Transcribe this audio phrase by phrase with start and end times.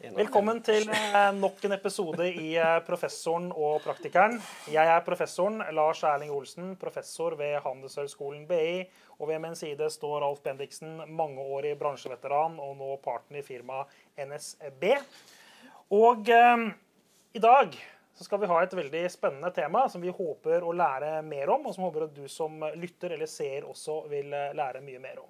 [0.00, 4.38] Velkommen til eh, nok en episode i eh, Professoren og praktikeren.
[4.72, 8.86] Jeg er professoren Lars Erling Olsen, professor ved Handelshøyskolen BI.
[9.18, 14.88] Og ved min side står Alf Bendiksen, mangeårig bransjeveteran og nå partner i firmaet NSB.
[15.92, 16.68] Og eh,
[17.36, 17.76] i dag
[18.16, 21.68] så skal vi ha et veldig spennende tema som vi håper å lære mer om,
[21.68, 25.20] og som håper at du som lytter eller ser også vil eh, lære mye mer
[25.22, 25.28] om.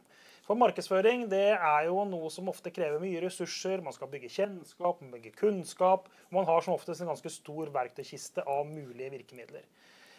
[0.50, 3.78] For markedsføring det er jo noe som ofte krever mye ressurser.
[3.86, 6.08] Man skal bygge kjennskap, man bygge kunnskap.
[6.10, 9.62] og Man har som oftest en ganske stor verktøykiste av mulige virkemidler.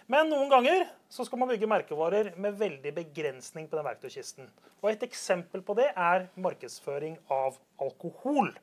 [0.07, 4.47] Men noen ganger så skal man bygge merkevarer med veldig begrensning på den verktøykisten.
[4.79, 8.53] Og Et eksempel på det er markedsføring av alkohol.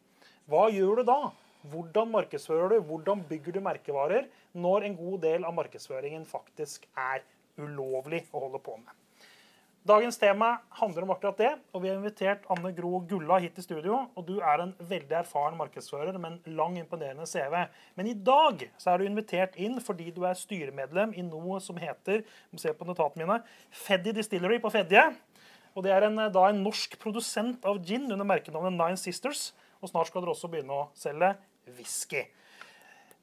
[0.48, 1.18] Hva gjør du da?
[1.68, 2.78] Hvordan markedsfører du?
[2.80, 7.20] Hvordan bygger du merkevarer når en god del av markedsføringen faktisk er
[7.60, 8.96] ulovlig å holde på med?
[9.87, 13.62] Dagens tema handler om akkurat det, og vi har invitert Anne Gro Gulla hit i
[13.62, 14.01] studio.
[14.15, 17.54] og Du er en veldig erfaren markedsfører med en lang, imponerende CV.
[17.95, 21.79] Men i dag så er du invitert inn fordi du er styremedlem i noe som
[21.79, 23.38] heter må se på notatene mine,
[23.71, 25.12] Feddy Distillery på Fedje.
[25.74, 29.52] Og Det er en, da en norsk produsent av gin under merkenavnet Nine Sisters.
[29.80, 31.37] Og snart skal dere også begynne å selge
[31.79, 32.26] whisky.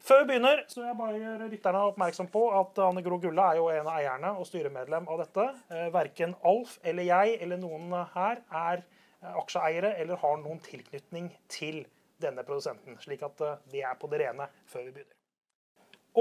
[0.06, 3.42] Før vi begynner, så vil jeg bare gjøre rytterne oppmerksom på at Anne Gro Gulle
[3.42, 5.45] er jo en av eierne og styremedlem av dette.
[5.73, 11.31] Eh, verken Alf eller jeg eller noen her er eh, aksjeeiere eller har noen tilknytning
[11.50, 11.80] til
[12.22, 13.00] denne produsenten.
[13.02, 15.17] Slik at eh, vi er på det rene før vi begynner.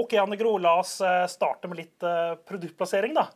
[0.01, 0.97] Ok, Anne Gro, la oss
[1.31, 2.03] starte med litt
[2.49, 3.29] produktplassering, da.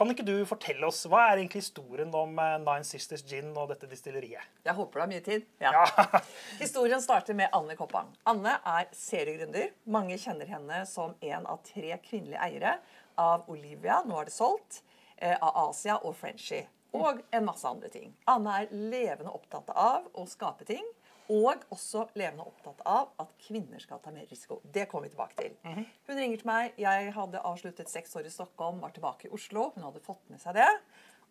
[0.00, 3.66] Kan ikke du fortelle oss, Hva er egentlig historien om eh, Nine Sisters Gin og
[3.68, 4.46] dette distilleriet?
[4.64, 5.42] Jeg håper du har mye tid.
[5.60, 5.74] Ja.
[5.76, 6.20] ja.
[6.62, 8.08] historien starter med Anne Koppang.
[8.32, 9.74] Anne er seriegründer.
[9.92, 12.72] Mange kjenner henne som en av tre kvinnelige eiere
[13.20, 14.80] av Olivia, nå er det solgt,
[15.18, 16.62] eh, av Asia og Frenchy.
[16.96, 18.16] Og en masse andre ting.
[18.32, 20.86] Anne er levende opptatt av å skape ting
[21.30, 24.60] og også levende opptatt av at kvinner skal ta mer risiko.
[24.64, 25.52] Det kommer vi tilbake til.
[25.62, 25.84] Mm -hmm.
[26.06, 26.72] Hun ringer til meg.
[26.78, 29.70] Jeg hadde avsluttet seks år i Stockholm, var tilbake i Oslo.
[29.74, 30.68] Hun hadde fått med seg det.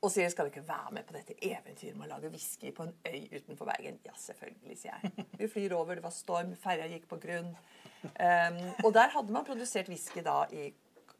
[0.01, 2.83] Og sier skal du ikke være med på dette eventyret med å lage whisky på
[2.83, 3.99] en øy utenfor Bergen.
[4.05, 5.25] Ja, selvfølgelig, sier jeg.
[5.39, 7.57] Vi flyr over, det var storm, ferja gikk på grunn.
[8.03, 10.73] Um, og der hadde man produsert whisky da i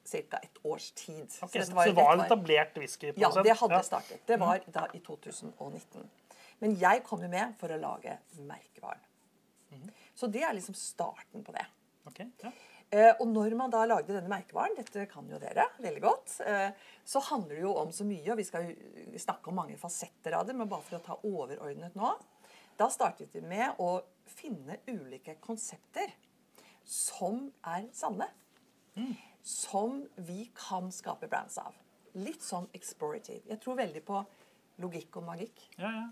[0.08, 0.40] ca.
[0.44, 1.28] et års tid.
[1.44, 3.12] Okay, så, det var, så det var en etablert whisky?
[3.18, 4.24] Ja, det hadde startet.
[4.28, 6.10] Det var da i 2019.
[6.64, 9.06] Men jeg kom jo med for å lage merkevaren.
[9.70, 9.90] Mm.
[10.18, 11.66] Så det er liksom starten på det.
[12.10, 12.52] Okay, ja.
[12.90, 16.72] eh, og når man da lagde denne merkevaren, dette kan jo dere veldig godt, eh,
[17.06, 18.72] så handler det jo om så mye, og vi skal
[19.22, 22.16] snakke om mange fasetter av det, men bare for å ta overordnet nå.
[22.80, 24.00] Da startet vi med å
[24.30, 26.14] finne ulike konsepter
[26.90, 28.30] som er sanne.
[28.96, 29.14] Mm.
[29.46, 31.76] Som vi kan skape brands av.
[32.18, 33.44] Litt sånn explorative.
[33.48, 34.24] Jeg tror veldig på
[34.82, 35.62] logikk og magikk.
[35.78, 36.08] Ja, ja.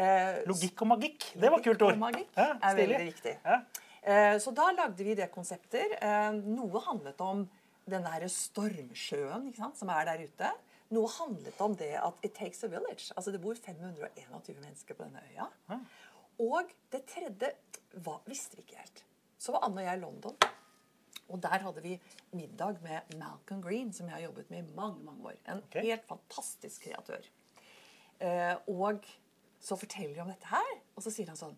[0.00, 1.28] Eh, Logikk og magikk.
[1.36, 1.98] Det var kult ord.
[2.00, 3.36] Magikk ja, er veldig viktig.
[3.44, 3.60] Ja.
[4.00, 5.96] Eh, så da lagde vi det konsepter.
[6.00, 7.44] Eh, noe handlet om
[7.90, 10.52] den der stormsjøen som er der ute.
[10.94, 13.10] Noe handlet om det at it takes a village.
[13.16, 15.50] Altså Det bor 521 mennesker på denne øya.
[15.68, 15.80] Ja.
[16.40, 17.52] Og det tredje
[18.00, 19.04] var, visste vi ikke helt.
[19.40, 20.36] Så var Anne og jeg i London.
[21.30, 21.94] Og der hadde vi
[22.34, 25.36] middag med Malcolm Green, som jeg har jobbet med i mange mange år.
[25.46, 25.84] En okay.
[25.84, 27.28] helt fantastisk kreatør.
[28.20, 29.06] Eh, og
[29.60, 31.56] så forteller de om dette her, og så sier han sånn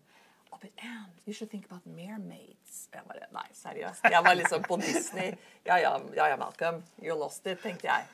[0.53, 2.87] oh, but Anne, you should think about mermaids.
[2.93, 4.05] Jeg bare, Nei, seriøst.
[4.11, 5.33] Jeg var liksom på Disney.
[5.65, 6.83] Ja ja, ja, ja Malcolm.
[7.01, 8.05] You lost it, tenkte jeg.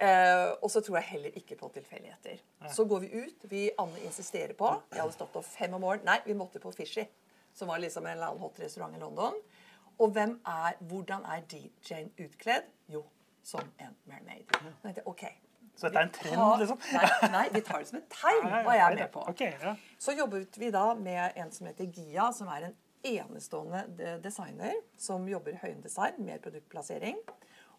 [0.00, 2.40] Eh, og så tror jeg heller ikke på tilfeldigheter.
[2.72, 3.48] Så går vi ut.
[3.50, 6.08] Vi Anne insisterer på Jeg hadde stått opp fem om morgenen.
[6.08, 7.04] Nei, vi måtte på Fishy,
[7.54, 9.36] som var liksom en eller annen hot restaurant i London.
[10.00, 12.68] Og hvem er, hvordan er DJ-en utkledd?
[12.88, 13.04] Jo,
[13.44, 14.48] som en mermaid.
[14.48, 15.26] Så tenkte jeg, ok,
[15.80, 16.80] så dette er en trend, liksom?
[16.92, 19.24] Nei, nei, vi tar det som et tegn, hva jeg er med på.
[19.32, 19.72] Okay, ja.
[20.00, 22.78] Så jobbet vi da med en som heter Gia, som er en
[23.10, 27.16] enestående designer som jobber i høyendesign med produktplassering.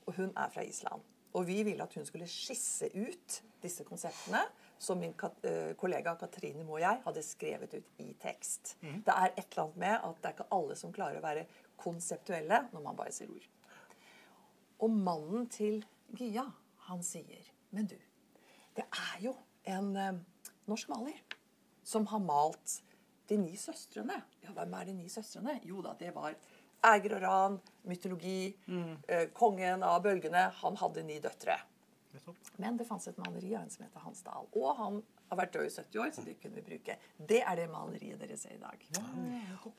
[0.08, 1.06] Og hun er fra Island.
[1.38, 4.42] Og vi ville at hun skulle skisse ut disse konseptene
[4.82, 5.14] som min
[5.46, 8.76] eh, kollega Katrine Moe og jeg hadde skrevet ut i tekst.
[8.82, 9.04] Mm.
[9.06, 11.46] Det er et eller annet med at det er ikke alle som klarer å være
[11.82, 13.48] konseptuelle når man bare sier ord.
[14.82, 15.84] Og mannen til
[16.18, 16.48] Gia,
[16.90, 17.46] han sier
[17.76, 17.98] men du,
[18.78, 19.36] det er jo
[19.72, 20.22] en eh,
[20.70, 21.20] norsk maler
[21.84, 22.82] som har malt
[23.32, 24.18] De ni søstrene.
[24.44, 25.60] Ja, hvem er De ni søstrene?
[25.64, 26.36] Jo da, det var
[26.84, 27.58] Eiger og Ran,
[27.88, 28.96] mytologi, mm.
[29.08, 30.48] eh, kongen av bølgene.
[30.64, 31.56] Han hadde ni døtre.
[32.60, 34.50] Men det fantes et maleri av en som heter Hans Dahl.
[34.58, 34.98] Og han
[35.32, 36.98] har vært død i 70 år, så det kunne vi bruke.
[37.30, 38.84] Det er det maleriet dere ser i dag.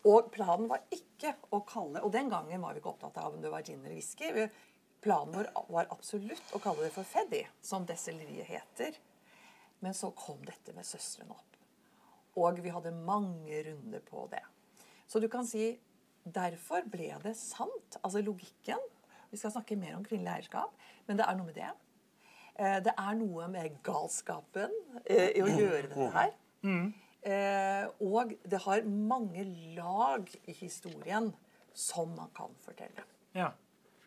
[0.09, 3.43] Og planen var ikke å kalle Og den gangen var vi ikke opptatt av om
[3.43, 4.31] det var gin eller whisky.
[5.03, 8.95] Planen vår var absolutt å kalle det for Feddy, som destilleriet heter.
[9.83, 11.57] Men så kom dette med søstrene opp.
[12.39, 14.43] Og vi hadde mange runder på det.
[15.11, 15.73] Så du kan si
[16.25, 17.99] derfor ble det sant.
[18.03, 18.79] Altså logikken.
[19.33, 20.73] Vi skal snakke mer om kvinnelig eierskap,
[21.09, 21.71] men det er noe med det.
[22.55, 24.71] Eh, Det er noe med galskapen
[25.05, 26.33] eh, i å gjøre dette her.
[27.23, 29.45] Eh, Og det har mange
[29.77, 31.33] lag i historien
[31.75, 33.03] som man kan fortelle.
[33.35, 33.51] Ja.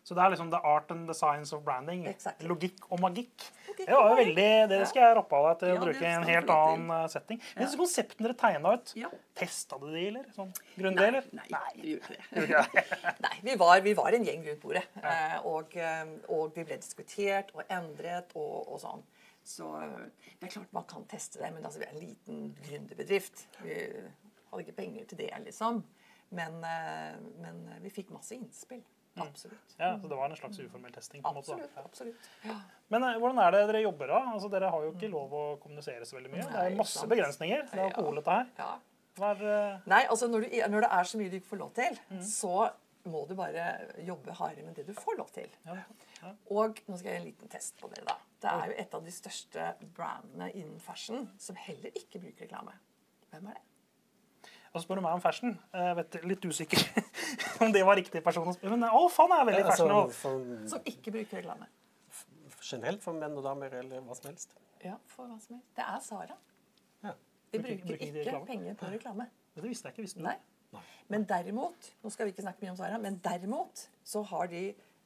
[0.06, 2.04] Så det er liksom the art and the science of branding.
[2.06, 2.46] Exactly.
[2.46, 3.42] Logikk og magikk.
[3.66, 6.04] Logikk Det var jo veldig, det skal jeg rappe av deg til å Ja, bruke
[6.04, 7.40] i en helt annen eh, setting.
[7.56, 9.10] Men disse konseptene dere tegna ut, Ja.
[9.34, 10.28] testa du de, eller?
[10.36, 11.26] Sånn grundig, eller?
[11.34, 12.62] Nei, vi gjorde ikke det.
[13.26, 14.86] Nei, vi var, vi var en gjeng rundt bordet.
[15.02, 15.42] Ja.
[15.42, 19.02] Og, eh, og vi ble diskutert og endret og, og sånn.
[19.42, 20.00] Så eh,
[20.38, 23.48] det er klart man kan teste det, men altså, vi er en liten gründerbedrift.
[23.66, 25.82] Vi hadde ikke penger til det, liksom.
[26.30, 28.86] Men, eh, men vi fikk masse innspill.
[29.24, 29.74] Absolutt.
[29.78, 31.22] Ja, så det var en slags uformell testing.
[31.22, 31.56] på en måte.
[31.56, 31.66] da.
[31.66, 31.76] Absolutt.
[31.76, 31.84] Ja.
[31.84, 32.30] absolutt.
[32.44, 32.56] Ja.
[32.92, 34.22] Men eh, hvordan er det dere jobber da?
[34.32, 36.48] Altså, dere har jo ikke lov å kommunisere så veldig mye.
[36.48, 37.10] Det er masse sant.
[37.12, 37.68] begrensninger.
[37.72, 38.50] Det er alkohol, dette her.
[38.58, 38.72] Ja.
[39.16, 41.62] Hva er, eh, Nei, altså når, du, når det er så mye du ikke får
[41.62, 42.56] lov til, så
[43.06, 43.66] må du bare
[44.02, 45.48] jobbe hardere med det du får lov til.
[45.68, 45.78] ja.
[46.22, 46.30] Ja.
[46.50, 48.14] Og nå skal jeg gjøre en liten test på dere, da.
[48.42, 49.66] Det er jo et av de største
[49.96, 52.72] brandene innen fashion som heller ikke bruker reklame.
[53.30, 53.64] Hvem er det?
[54.76, 55.54] Og spør du meg om fashion.
[55.72, 56.82] Jeg vet, litt usikker
[57.64, 58.76] om det var riktig person å spørre.
[58.76, 59.92] Men å, faen, jeg er veldig fashion.
[59.96, 61.68] Altså, for, Som ikke bruker reklame.
[62.66, 64.52] generelt for menn og damer eller hva som helst.
[64.84, 65.70] Ja, for hva som helst.
[65.78, 66.36] Det er Sara.
[67.06, 67.12] Ja.
[67.54, 69.28] De Bruker- bruker bruker ikke penger på reklame.
[69.56, 70.02] Det visste jeg ikke.
[70.06, 70.26] visste du?
[70.28, 70.36] Nei.
[71.08, 74.64] Men derimot nå skal vi ikke snakke mye om Sara, men derimot så har de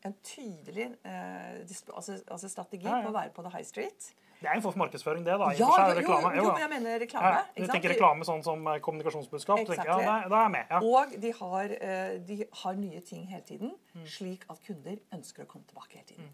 [0.08, 1.60] en tydelig eh,
[1.92, 3.04] altså, altså strategi Ja, ja.
[3.04, 4.08] på å være på the high street.
[4.40, 5.34] Det er en form for markedsføring, det.
[5.36, 5.48] da.
[5.58, 7.32] Ja, jo, jo, jo, men jeg mener reklame.
[7.34, 7.40] ja.
[7.56, 9.60] Du tenker reklame sånn som eh, kommunikasjonsbudskap?
[9.62, 9.84] Exactly.
[9.84, 10.70] tenker ja, da, er jeg med.
[10.70, 10.80] Ja.
[10.80, 13.74] Og de har, eh, de har nye ting hele tiden,
[14.08, 16.32] slik at kunder ønsker å komme tilbake hele tiden.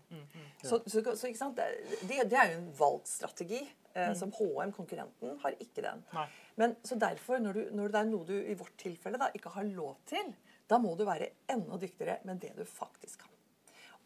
[0.62, 1.58] Så, så, så ikke sant?
[1.58, 3.64] Det, det er jo en valgstrategi.
[3.96, 6.02] Eh, Som HM, konkurrenten, har ikke den.
[6.12, 6.26] Nei.
[6.60, 9.54] Men så derfor, når, du, når det er noe du i vårt tilfelle da, ikke
[9.54, 10.34] har lov til,
[10.68, 13.32] da må du være enda dyktigere med det du faktisk kan.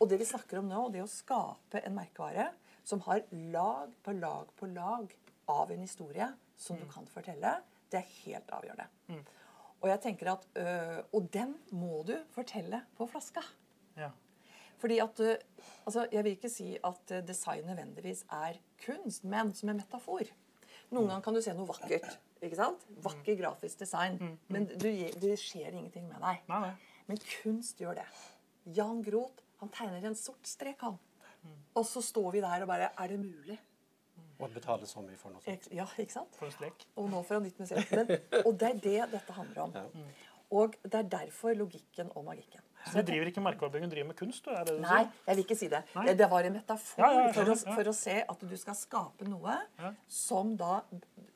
[0.01, 2.47] Og det vi snakker om nå, det å skape en merkevare
[2.91, 3.23] som har
[3.55, 5.13] lag på lag på lag
[5.51, 6.27] av en historie
[6.61, 7.55] som du kan fortelle,
[7.91, 9.23] det er helt avgjørende.
[9.81, 13.43] Og jeg tenker at, øh, og den må du fortelle på flaska.
[13.97, 14.11] Ja.
[14.81, 15.37] Fordi at, øh,
[15.87, 20.29] altså Jeg vil ikke si at design nødvendigvis er kunst, men som en metafor.
[20.91, 22.19] Noen ganger kan du se noe vakkert.
[22.43, 22.87] ikke sant?
[23.05, 24.39] Vakker grafisk design.
[24.49, 24.89] Men du,
[25.21, 26.43] det skjer ingenting med deg.
[26.49, 26.73] Nei, nei.
[27.07, 28.07] Men kunst gjør det.
[28.77, 30.97] Jan Groth han tegner en sort strek, han.
[31.79, 33.59] Og så står vi der og bare Er det mulig?
[34.41, 35.69] Og betale så mye for noe sånt.
[35.77, 36.33] Ja, ikke sant?
[36.39, 36.87] For en strek.
[36.97, 37.85] Og nå for han nytt museum.
[37.93, 38.15] Men,
[38.47, 39.97] og det er det dette handler om.
[40.51, 42.65] Og det er derfor logikken og magikken.
[42.89, 44.47] Så du driver ikke merkevarebygging, du driver med kunst?
[44.47, 44.51] du?
[44.51, 45.11] Er det det du Nei, sier?
[45.27, 45.83] jeg vil ikke si det.
[45.95, 46.05] Nei.
[46.09, 48.79] Det, det var en metafor Ja, ja, for, å, for å se at du skal
[48.81, 49.91] skape noe Ja.
[50.09, 50.81] som da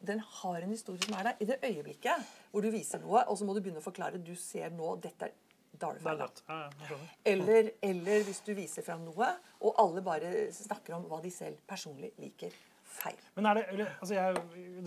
[0.00, 1.36] Den har en historie som er der.
[1.44, 4.32] I det øyeblikket hvor du viser noe, og så må du begynne å forklare Du
[4.40, 5.36] ser nå Dette er
[5.81, 6.19] Da er du Det feil.
[6.19, 6.26] da.
[6.26, 6.43] dødt.
[6.49, 7.17] Ja, ja, jeg skjønner.
[7.32, 11.59] Eller, eller hvis du viser fram noe, og alle bare snakker om hva de selv
[11.67, 12.55] personlig liker.
[12.94, 13.17] Feil.
[13.35, 14.37] Men er det, eller, altså jeg,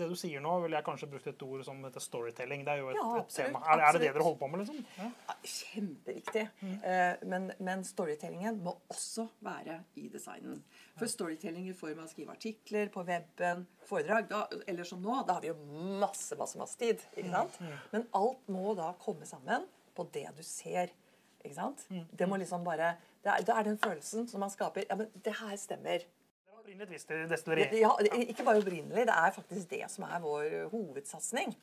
[0.00, 2.62] det du sier nå, ville jeg kanskje brukt et ord som heter storytelling.
[2.64, 3.60] Det er jo et, Ja, et tema.
[3.68, 4.78] Er, er det det dere holder på med, liksom?
[4.96, 5.08] Ja.
[5.28, 6.44] Ja, Kjempeviktig.
[6.88, 10.62] Eh, men, men storytellingen må også være i designen.
[10.96, 15.20] For storytelling i form av å skrive artikler på weben, foredrag da, Eller som nå,
[15.28, 15.58] da har vi jo
[16.00, 17.04] masse, masse, masse tid.
[17.14, 17.60] ikke sant?
[17.92, 20.94] Men alt må da komme sammen på det du ser.
[21.44, 21.84] ikke sant?
[22.18, 22.92] Det må liksom bare,
[23.24, 24.86] det er, det er den følelsen som man skaper.
[24.88, 26.06] Ja, men det her stemmer.
[26.06, 27.68] Det var opprinnelig et visst destilleri.
[27.82, 27.92] Ja,
[28.24, 29.04] ikke bare opprinnelig.
[29.10, 31.54] Det er faktisk det som er vår hovedsatsing.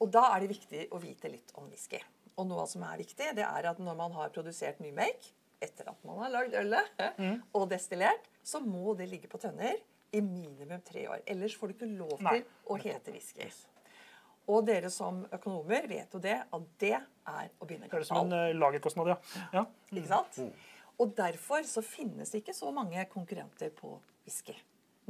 [0.00, 2.00] Og da er det viktig å vite litt om whisky.
[2.40, 5.90] Og noe som er viktig, det er at når man har produsert ny make, etter
[5.92, 7.00] at man har lagd ølet
[7.52, 9.76] og destillert, så må det ligge på tønner
[10.16, 11.20] i minimum tre år.
[11.28, 13.44] Ellers får du ikke lov Nei, til å hete whisky.
[14.50, 18.00] Og dere som økonomer vet jo det, at det er å begynne kapital.
[18.00, 19.16] Det er som en eh, lagerkostnad, ja.
[19.54, 19.64] ja.
[19.92, 20.40] Ikke sant?
[21.00, 23.94] Og derfor så finnes det ikke så mange konkurrenter på
[24.26, 24.56] whisky.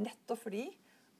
[0.01, 0.67] Nettopp fordi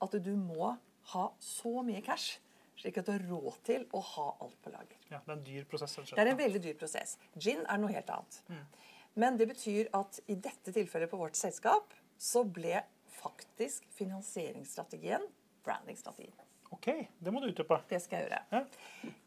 [0.02, 0.76] at du må
[1.14, 2.38] ha så mye cash,
[2.80, 5.02] slik at du har råd til å ha alt på lager.
[5.10, 5.20] ja.
[5.26, 5.98] Det er en dyr prosess.
[5.98, 6.16] Selvsagt.
[6.18, 7.18] Det er en veldig dyr prosess.
[7.38, 8.42] Gin er noe helt annet.
[9.20, 11.92] Men det betyr at i dette tilfellet på vårt selskap
[12.22, 12.80] så ble
[13.18, 15.26] faktisk finansieringsstrategien
[15.66, 16.48] brandingstrategien.
[16.72, 16.88] OK,
[17.20, 17.78] det må du utdype.
[17.90, 18.42] Det skal jeg gjøre.
[18.52, 18.62] Ja.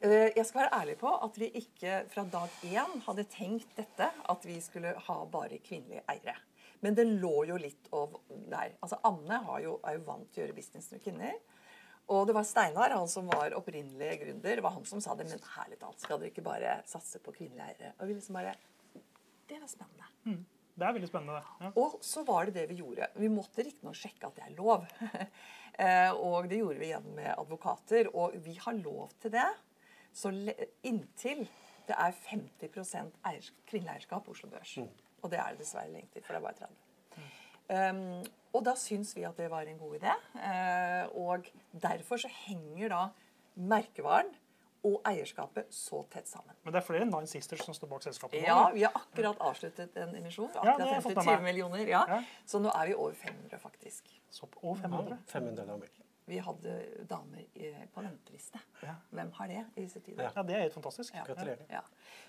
[0.00, 4.08] Eh, Jeg skal være ærlig på at vi ikke fra dag én hadde tenkt dette,
[4.32, 6.36] at vi skulle ha bare kvinnelige eiere.
[6.80, 8.16] Men det lå jo litt av
[8.50, 8.74] der.
[8.82, 11.36] Altså Anne har jo, er jo vant til å gjøre business med kvinner.
[12.12, 15.24] Og det var Steinar, han som var opprinnelig gründer, var han som sa det.
[15.30, 17.92] Men herlig talt, skal dere ikke bare satse på kvinnelige eiere?
[18.00, 18.56] Og vi liksom bare
[19.48, 20.44] Det var spennende.
[20.74, 21.42] Det er veldig spennende.
[21.62, 21.70] Ja.
[21.78, 23.06] Og så var det det vi gjorde.
[23.14, 24.88] Vi måtte riktignok sjekke at det er lov.
[25.74, 28.06] Eh, og det gjorde vi igjen med advokater.
[28.14, 29.48] Og vi har lov til det
[30.14, 30.30] så
[30.86, 31.40] inntil
[31.88, 32.94] det er 50
[33.26, 34.76] eiers kvinneeierskap på Oslo Børs.
[35.22, 36.78] Og det er det dessverre lenge til, for det er bare 30.
[37.64, 38.22] Um,
[38.54, 40.14] og da syns vi at det var en god idé.
[40.36, 41.50] Uh, og
[41.82, 43.02] derfor så henger da
[43.54, 44.30] merkevaren
[44.84, 46.54] og eierskapet så tett sammen.
[46.62, 48.46] Men det er flere Nine Sisters som står bak selskapet nå.
[48.46, 50.50] Ja, vi har akkurat avsluttet en emisjon.
[50.52, 51.44] Akkurat jeg fått hentet med 20 meg.
[51.48, 51.84] millioner.
[51.88, 52.04] Ja.
[52.08, 52.22] Ja.
[52.46, 54.12] Så nå er vi over 500, faktisk.
[54.30, 55.18] Så Og 500.
[55.30, 55.94] 500 damer.
[56.26, 56.74] Vi hadde
[57.08, 57.42] damer
[57.92, 58.60] på venteliste.
[58.80, 58.94] Ja.
[59.12, 60.30] Hvem har det i disse tider?
[60.32, 61.16] Ja, det er helt fantastisk.
[61.26, 61.66] Gratulerer.
[61.68, 61.82] Ja.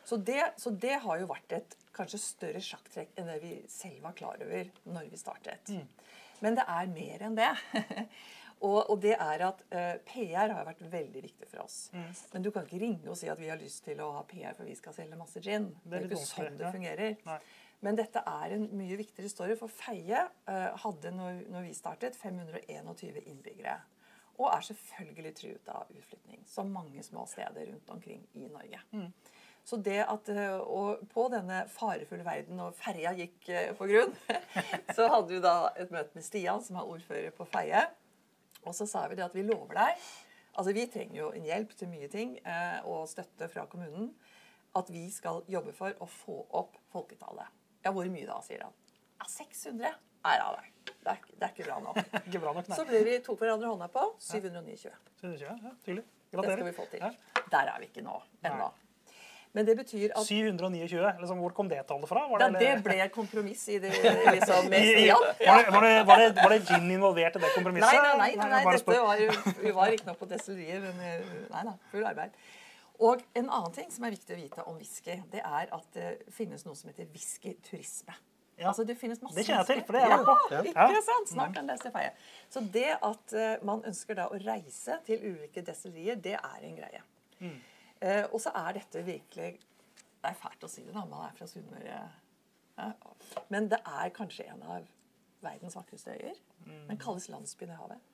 [0.03, 4.03] Så, det, så det har jo vært et kanskje større sjakktrekk enn det vi selv
[4.03, 5.71] var klar over når vi startet.
[5.71, 5.87] Mm.
[6.43, 7.51] Men det er mer enn det.
[8.63, 11.89] og, og det er at uh, PR har vært veldig viktig for oss.
[11.93, 12.07] Mm.
[12.33, 14.55] Men du kan ikke ringe og si at vi har lyst til å ha PR
[14.57, 15.69] for vi skal selge masse gin.
[15.83, 17.17] Det er er, ikke sånn det fungerer.
[17.27, 17.39] Nei.
[17.85, 22.17] Men dette er en mye viktigere story, for Feie uh, hadde når, når vi startet
[22.17, 23.75] 521 innbyggere.
[24.39, 28.81] Og er selvfølgelig truet av utflytting, som mange små steder rundt omkring i Norge.
[29.65, 34.11] Så det at, eh, og på denne farefulle verden, og ferja gikk eh, på grunn,
[34.95, 37.81] så hadde vi da et møte med Stian, som er ordfører på Feie.
[38.65, 40.05] Og så sa vi det at vi lover deg
[40.55, 44.13] Altså Vi trenger jo en hjelp til mye ting eh, og støtte fra kommunen.
[44.75, 47.47] At vi skal jobbe for å få opp folketallet.
[47.83, 48.71] Ja, hvor mye da, sier han.
[49.19, 49.91] Ja, 600.
[50.25, 50.69] Nei, nei.
[51.03, 51.99] Det er, det er ikke bra nok.
[52.29, 52.71] Ikke bra nok.
[52.71, 54.05] Så ble vi tok hverandre hånda på.
[54.23, 54.95] 729.
[55.19, 56.05] Så det- Ja, tydelig.
[56.31, 56.47] Gratulerer.
[56.47, 57.51] Det skal vi få til.
[57.51, 58.15] Der er vi ikke nå
[58.47, 58.71] ennå.
[59.55, 62.25] Men det betyr at 729, liksom, hvor kom det tallet fra?
[62.27, 63.93] Var ja, det, det ble kompromiss i det,
[64.35, 65.23] liksom, Stian.
[65.23, 67.95] var, det, var, det, var, det, var det gin involvert i det kompromisset?
[67.95, 69.31] Nei, nei, nei, nei, nei dette var jo,
[69.61, 72.35] vi var riktignok på destilleriet, men eh, nei da, full arbeid.
[73.05, 76.09] Og en annen ting som er viktig å vite om whisky, det er at det
[76.35, 78.15] finnes noe som heter whiskyturisme.
[78.55, 78.69] Ja.
[78.71, 80.51] Altså det finnes masse Det kjenner jeg til, for det har jeg vært på.
[80.51, 80.85] Ja, Ja.
[80.87, 81.31] ikke sant?
[81.31, 82.11] Snart kan lese feie.
[82.51, 86.77] Så det at uh, man ønsker da å reise til ulike destillerier, det er en
[86.79, 87.01] greie.
[87.43, 87.57] Mm.
[88.05, 91.03] Eh, og så er dette virkelig Det er fælt å si det, da.
[91.05, 91.97] Man er fra Sunnmøre.
[92.77, 92.91] Ja.
[93.53, 94.87] Men det er kanskje en av
[95.45, 96.39] verdens vakreste øyer.
[96.65, 96.87] Mm.
[96.89, 98.07] Den kalles landsbyen i havet.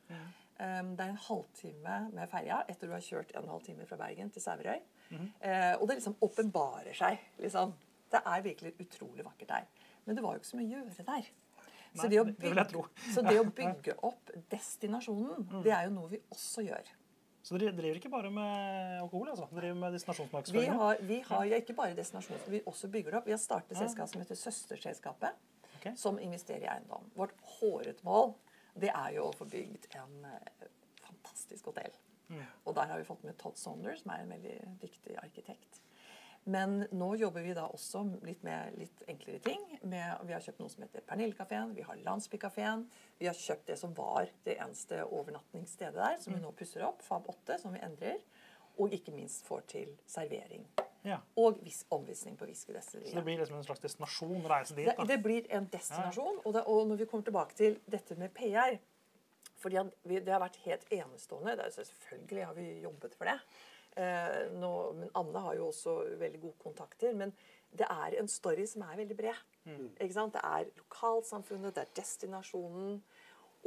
[0.62, 3.88] Um, det er en halvtime med ferja etter du har kjørt en og halv time
[3.90, 4.84] fra Bergen til Sæverøy.
[5.10, 5.30] Mm.
[5.40, 7.24] Eh, og det liksom åpenbarer seg.
[7.42, 7.72] Liksom.
[8.12, 9.88] Det er virkelig utrolig vakkert der.
[10.06, 11.32] Men det var jo ikke så mye å gjøre der.
[11.92, 12.84] Så Nei, det, å det jeg bygge.
[12.84, 13.08] Mm.
[13.16, 16.92] så det å bygge opp destinasjonen, det er jo noe vi også gjør.
[17.42, 19.48] Så dere driver ikke bare med alkohol, altså?
[19.50, 19.96] Dere driver med
[20.54, 23.26] Vi har, vi har ja, ikke bare destinasjon, vi også bygger opp.
[23.26, 25.42] Vi har startet et selskap som heter Søsterselskapet,
[25.80, 25.96] okay.
[25.98, 27.10] som investerer i eiendom.
[27.18, 28.36] Vårt hårete mål
[28.80, 30.70] det er jo å få bygd en eh,
[31.04, 31.98] fantastisk hotell.
[32.64, 35.82] Og der har vi fått med Todd Saunders, som er en veldig dyktig arkitekt.
[36.44, 39.62] Men nå jobber vi da også litt med litt enklere ting.
[39.86, 42.88] Med, vi har kjøpt noe som heter Pernillekafeen, vi har Landsbykafeen.
[43.20, 47.04] Vi har kjøpt det som var det eneste overnattingsstedet der, som vi nå pusser opp.
[47.06, 48.18] Fab 8, som vi endrer.
[48.82, 50.66] Og ikke minst får til servering.
[51.06, 51.18] Ja.
[51.38, 52.70] Og vis, omvisning på Så
[53.14, 54.42] det blir liksom en slags destinasjon?
[54.50, 54.86] Reise dit?
[54.86, 56.42] Det, det blir en destinasjon.
[56.46, 58.78] Og, det, og når vi kommer tilbake til dette med PR
[59.62, 61.54] fordi Det har vært helt enestående.
[61.58, 63.38] Det er, selvfølgelig har vi jobbet for det.
[64.00, 64.70] Eh, nå,
[65.00, 67.16] men Anne har jo også veldig gode kontakter.
[67.18, 67.34] Men
[67.76, 69.42] det er en story som er veldig bred.
[70.00, 70.36] Ikke sant?
[70.36, 73.02] Det er lokalsamfunnet, det er destinasjonen.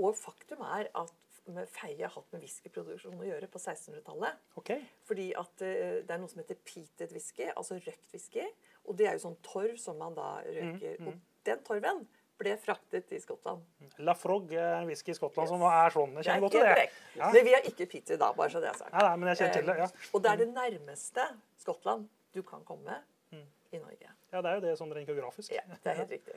[0.00, 1.12] Og faktum er at
[1.44, 4.38] Feie har hatt med whiskyproduksjon å gjøre på 1600-tallet.
[4.56, 4.80] Okay.
[5.04, 8.46] Fordi at eh, det er noe som heter peated whisky, altså røkt whisky.
[8.88, 10.96] Og det er jo sånn torv som man da røker.
[11.02, 12.00] Mm, Og den torven
[12.38, 13.62] ble fraktet til Skottland.
[13.98, 16.12] La Frog er en whisky i Skottland som er sånn.
[16.16, 16.88] Jeg er kjenner godt til det.
[17.16, 17.30] Ja.
[17.32, 18.92] Men vi har ikke peated da, bare så det er sagt.
[18.92, 19.76] Nei, nei, men jeg kjenner til det.
[19.78, 19.84] ja.
[19.84, 21.26] Eh, Og det er det nærmeste
[21.58, 23.00] Skottland du kan komme
[23.32, 23.46] Mm.
[23.72, 24.08] i Norge.
[24.32, 25.50] Ja, det er jo det sånn rent geografisk.
[25.52, 26.34] Ja, det er helt riktig.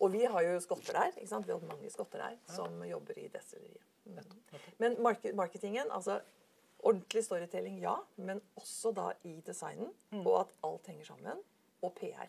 [0.00, 1.12] Og vi har jo skotter der.
[1.16, 1.46] ikke sant?
[1.46, 3.84] Vi har mange skotter der som jobber i destilleriet.
[4.06, 4.18] Mm.
[4.78, 6.20] Men market, marketingen, altså
[6.84, 7.96] ordentlig storytelling, ja.
[8.16, 10.26] Men også da i designen, Mm.
[10.26, 11.38] og at alt henger sammen.
[11.82, 12.28] Og PR.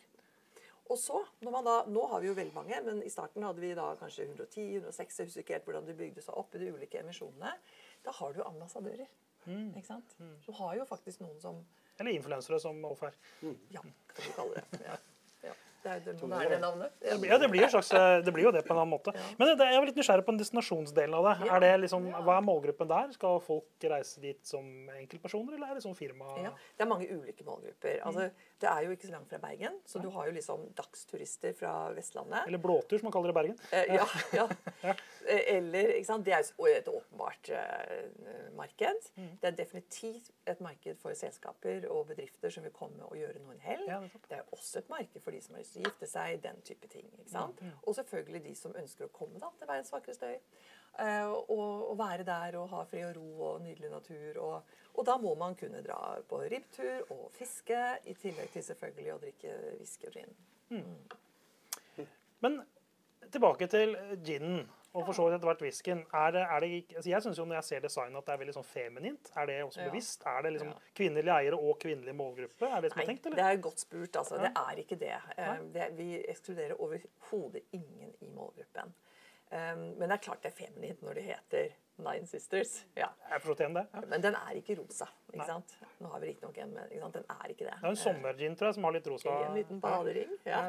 [0.89, 3.62] Og så, når man da, Nå har vi jo veldig mange, men i starten hadde
[3.62, 5.19] vi da kanskje 110-106.
[5.19, 7.53] Jeg husker ikke helt hvordan det bygde seg opp i de ulike emisjonene.
[8.05, 9.10] Da har du ambassadører.
[9.46, 9.69] Mm.
[9.77, 10.17] ikke sant?
[10.46, 11.62] Du har jo faktisk noen som
[12.00, 13.15] Eller influensere, som offer.
[13.41, 13.55] Mm.
[13.75, 13.81] Ja,
[14.13, 14.81] kan du kalle det.
[14.88, 14.99] Ja.
[15.84, 15.96] Ja.
[16.00, 16.92] Det er det navnet.
[17.02, 19.14] Ja, det blir, slags, eh, det blir jo det på en annen måte.
[19.40, 21.36] Men det, jeg er litt nysgjerrig på den destinasjonsdelen av det.
[21.48, 21.56] Ja.
[21.56, 23.14] Er det liksom, hva er målgruppen der?
[23.16, 24.66] Skal folk reise dit som
[24.98, 26.28] enkeltpersoner, eller er det sånn firma?
[26.44, 28.02] Ja, det er mange ulike målgrupper.
[28.08, 31.56] Altså, det er jo ikke så langt fra Bergen, så du har jo liksom dagsturister
[31.58, 32.44] fra Vestlandet.
[32.50, 33.58] Eller blåtur, som man kaller det i Bergen.
[33.72, 34.08] Eh, ja,
[34.90, 34.96] ja.
[35.30, 36.26] Eller, ikke sant?
[36.28, 39.10] Det er jo et åpenbart uh, marked.
[39.16, 43.60] Det er definitivt et marked for selskaper og bedrifter som vil komme og gjøre noen
[43.64, 43.86] hell.
[43.88, 46.10] Ja, det er også et marked for de som har lyst lyst til å gifte
[46.10, 47.06] seg, den type ting.
[47.20, 47.62] ikke sant?
[47.86, 50.40] Og selvfølgelig de som ønsker å komme da, til verdens vakreste øy.
[51.00, 54.40] eh, og, og være der og ha fred og ro og nydelig natur.
[54.42, 57.78] Og, og da må man kunne dra på ribbtur og fiske,
[58.10, 60.36] i tillegg til selvfølgelig å drikke whisky og gin.
[62.42, 62.62] Men
[63.32, 63.96] tilbake til
[64.26, 66.00] ginen, og for så vidt etter hvert whiskyen.
[66.17, 68.65] Er er altså jeg syns jo når jeg ser designet at det er veldig sånn
[68.65, 69.29] feminint.
[69.38, 70.25] Er det også bevisst?
[70.25, 72.65] Er det liksom kvinnelige eiere og kvinnelig målgruppe?
[72.65, 73.38] Er det som er Nei, tenkt, eller?
[73.38, 74.15] det er godt spurt.
[74.24, 74.39] altså.
[74.41, 75.13] Det er ikke det.
[75.38, 78.96] Eh, det vi ekskluderer overhodet ingen i målgruppen.
[79.50, 82.86] Um, men det er klart det er feminint når det heter Nine Sisters.
[82.96, 83.08] Ja.
[83.32, 83.82] Jeg forstår igjen det.
[83.94, 84.01] Ja.
[84.12, 85.08] Men den er ikke rosa.
[85.27, 85.48] ikke Nei.
[85.50, 85.74] sant?
[86.00, 87.18] Nå har vi riktignok en, men ikke sant?
[87.18, 87.74] den er ikke det.
[87.82, 90.32] Det er en sommergin, tror jeg, som har litt rosa en liten badering.
[90.46, 90.62] Ja,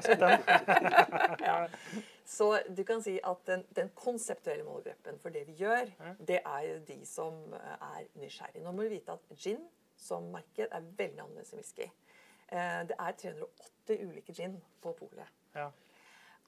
[1.41, 1.59] Ja.
[2.31, 5.89] Så du kan si at den, den konseptuelle målgruppen for det vi gjør,
[6.29, 8.63] det er jo de som eh, er nysgjerrige.
[8.65, 9.63] Nå må vi vite at gin
[10.01, 11.89] som marked er veldig annerledes enn whisky.
[12.51, 15.27] Eh, Det er 380 ulike gin på polet.
[15.55, 15.69] Ja.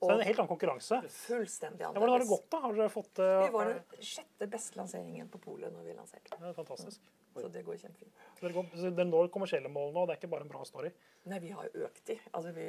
[0.02, 1.00] Så det er en helt annen konkurranse.
[1.23, 2.61] Fullstendig Ja, hvordan har det gått, da?
[2.66, 6.38] Har dere fått uh, Vi var den sjette beste lanseringen på polet når vi lanserte.
[6.38, 7.00] Det er fantastisk.
[7.32, 8.12] Så det går kjempefint.
[8.37, 10.64] Så dere, går, så dere når kommersielle mål nå, det er ikke bare en bra
[10.68, 10.90] story?
[11.30, 12.16] Nei, vi har økt de.
[12.37, 12.66] Altså vi,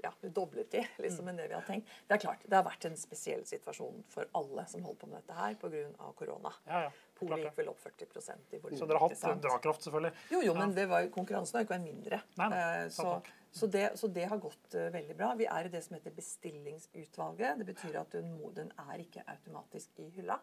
[0.00, 1.90] ja, vi doblet de liksom enn det vi har tenkt.
[2.08, 5.20] Det er klart, det har vært en spesiell situasjon for alle som holder på med
[5.20, 6.12] dette her pga.
[6.16, 6.54] korona.
[6.70, 6.94] Ja, ja.
[7.20, 8.78] Polet gikk vel opp 40% i volum.
[8.80, 10.14] Så dere har hatt drakraft, selvfølgelig.
[10.32, 12.22] Jo, jo, men det var, konkurransen har ikke vært mindre.
[12.40, 13.28] Nei, nei, Eh, så, nok.
[13.52, 15.32] Så, det, så det har gått uh, veldig bra.
[15.38, 17.58] Vi er i det som heter bestillingsutvalget.
[17.58, 20.38] Det betyr at den, den er ikke automatisk i hylla.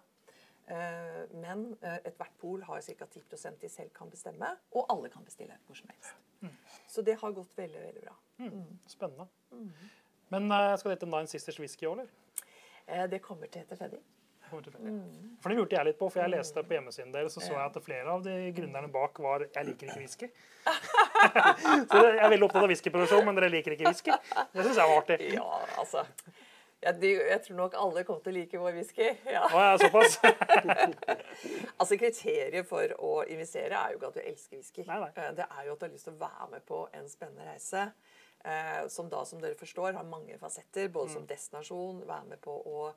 [0.68, 3.08] Uh, men uh, ethvert pol har ca.
[3.08, 6.18] 10% de selv kan bestemme, og alle kan bestille hvor som helst.
[6.42, 6.58] Mm.
[6.88, 8.18] Så det har gått veldig, veldig bra.
[8.88, 9.26] Spennende.
[10.30, 13.08] Men eh, skal det hete Nine Sisters Whisky òg, eller?
[13.10, 13.98] Det kommer til å hete Freddy.
[14.52, 15.38] Mm.
[15.42, 17.64] For det lurte jeg litt på, for jeg leste på hjemmesiden deres, så så jeg
[17.66, 20.30] at flere av de grunnerne bak var 'jeg liker ikke whisky'.
[21.92, 24.12] så jeg er veldig opptatt av whiskyproduksjon, men dere liker ikke whisky.
[24.54, 25.18] Det syns jeg var artig.
[25.34, 25.48] Ja,
[25.82, 26.04] altså.
[27.02, 29.08] De, jeg tror nok alle kommer til å like vår whisky.
[29.26, 29.48] Ja.
[29.50, 30.20] Å, ja, såpass.
[31.82, 34.86] Altså Kriteriet for å investere er jo ikke at du elsker whisky.
[34.88, 35.10] Nei, nei.
[35.18, 37.48] Eh, Det er jo at du har lyst til å være med på en spennende
[37.50, 37.88] reise.
[38.46, 40.88] eh, Som da, som dere forstår, har mange fasetter.
[40.94, 41.14] Både Mm.
[41.18, 42.92] som destinasjon, være med på å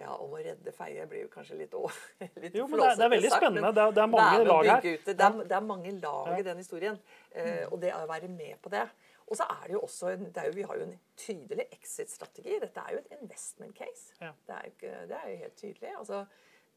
[0.00, 1.90] ja, om å redde Feie blir jo kanskje litt, å-
[2.42, 3.72] litt Jo, men det er- det er veldig sagt, spennende.
[3.74, 4.80] Det er- det er mange lag her.
[4.82, 6.98] Det, er, det er mange lag i den historien.
[7.32, 8.88] eh, Og det å være med på det.
[9.28, 12.58] Og så er det jo også en, det jo, Vi har jo en tydelig exit-strategi.
[12.60, 14.12] Dette er jo et investment case.
[14.20, 14.30] Ja.
[14.46, 15.90] Det, er ikke, det er jo helt tydelig.
[15.98, 16.22] Altså,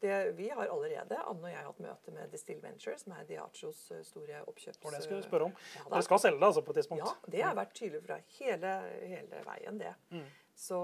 [0.02, 3.24] det, vi har allerede, Anne og jeg, har hatt møte med Distill Ventures, som er
[3.24, 4.80] Diachos eh, store oppkjøps...
[4.84, 5.52] Og det skal du spørre om.
[5.78, 5.84] Ja.
[5.94, 7.04] Dere skal selge det altså på et tidspunkt?
[7.06, 8.72] Ja, det har vært tydelig fra hele,
[9.06, 9.94] hele veien, det.
[10.10, 10.24] Mm.
[10.54, 10.78] Så,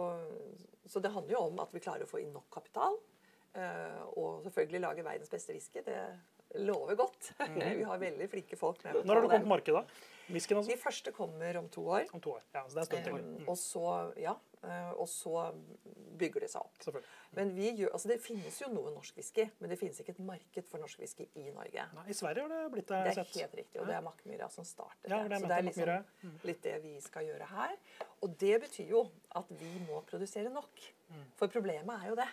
[0.87, 2.99] så det handler jo om at vi klarer å få inn nok kapital.
[3.55, 5.83] eh, og selvfølgelig lage verdens beste whisky.
[5.87, 5.99] Det
[6.55, 7.33] lover godt.
[7.79, 8.97] vi har veldig flinke folk med.
[9.01, 9.07] Mm.
[9.07, 9.83] Når har du kommet på markedet?
[9.83, 10.15] da?
[10.29, 10.73] Whiskyen, altså?
[10.73, 12.09] De første kommer om to år.
[12.13, 12.43] Om to år.
[12.53, 13.15] Ja, så det er stund til.
[13.15, 13.85] Um, og så,
[14.21, 15.45] ja, eh, og så
[16.21, 16.99] bygger det seg opp.
[17.37, 20.21] Men vi gjør, altså Det finnes jo noe norsk whisky, men det finnes ikke et
[20.29, 21.87] marked for norsk whisky i Norge.
[21.97, 23.41] Nei, I Sverige har det blitt det, Det er sett.
[23.41, 25.41] helt riktig, og det er Mackmyra som startet Ja, det.
[25.41, 27.77] Så det er liksom litt det vi skal gjøre her.
[28.21, 29.07] Og det betyr jo
[29.39, 30.85] at vi må produsere nok.
[31.09, 31.25] Mm.
[31.41, 32.29] For problemet er jo det.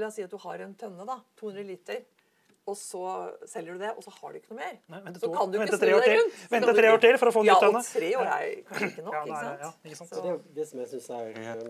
[0.00, 2.06] la oss si at du har en tønne, da, 200 liter,
[2.68, 3.02] og så
[3.48, 4.74] selger du det, og så har du ikke noe mer.
[4.92, 6.34] Nei, vente så kan du ikke tre snu deg rundt.
[6.54, 8.88] Vente tre år til for å få en ny ja, og tre år er kanskje
[8.92, 9.58] ikke nok, Ja, ikke sant?
[9.64, 10.10] ja, ikke sant.
[10.12, 11.68] Så- det, er det som jeg syns er eh,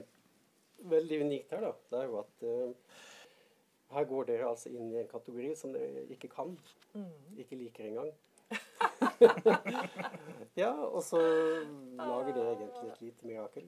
[0.95, 2.47] veldig unikt her, da, det er jo at uh,
[3.99, 6.49] her går dere altså inn i en kategori som dere ikke kan.
[7.39, 8.11] Ikke liker engang.
[10.63, 13.65] ja, og så lager dere egentlig et lite mirakel.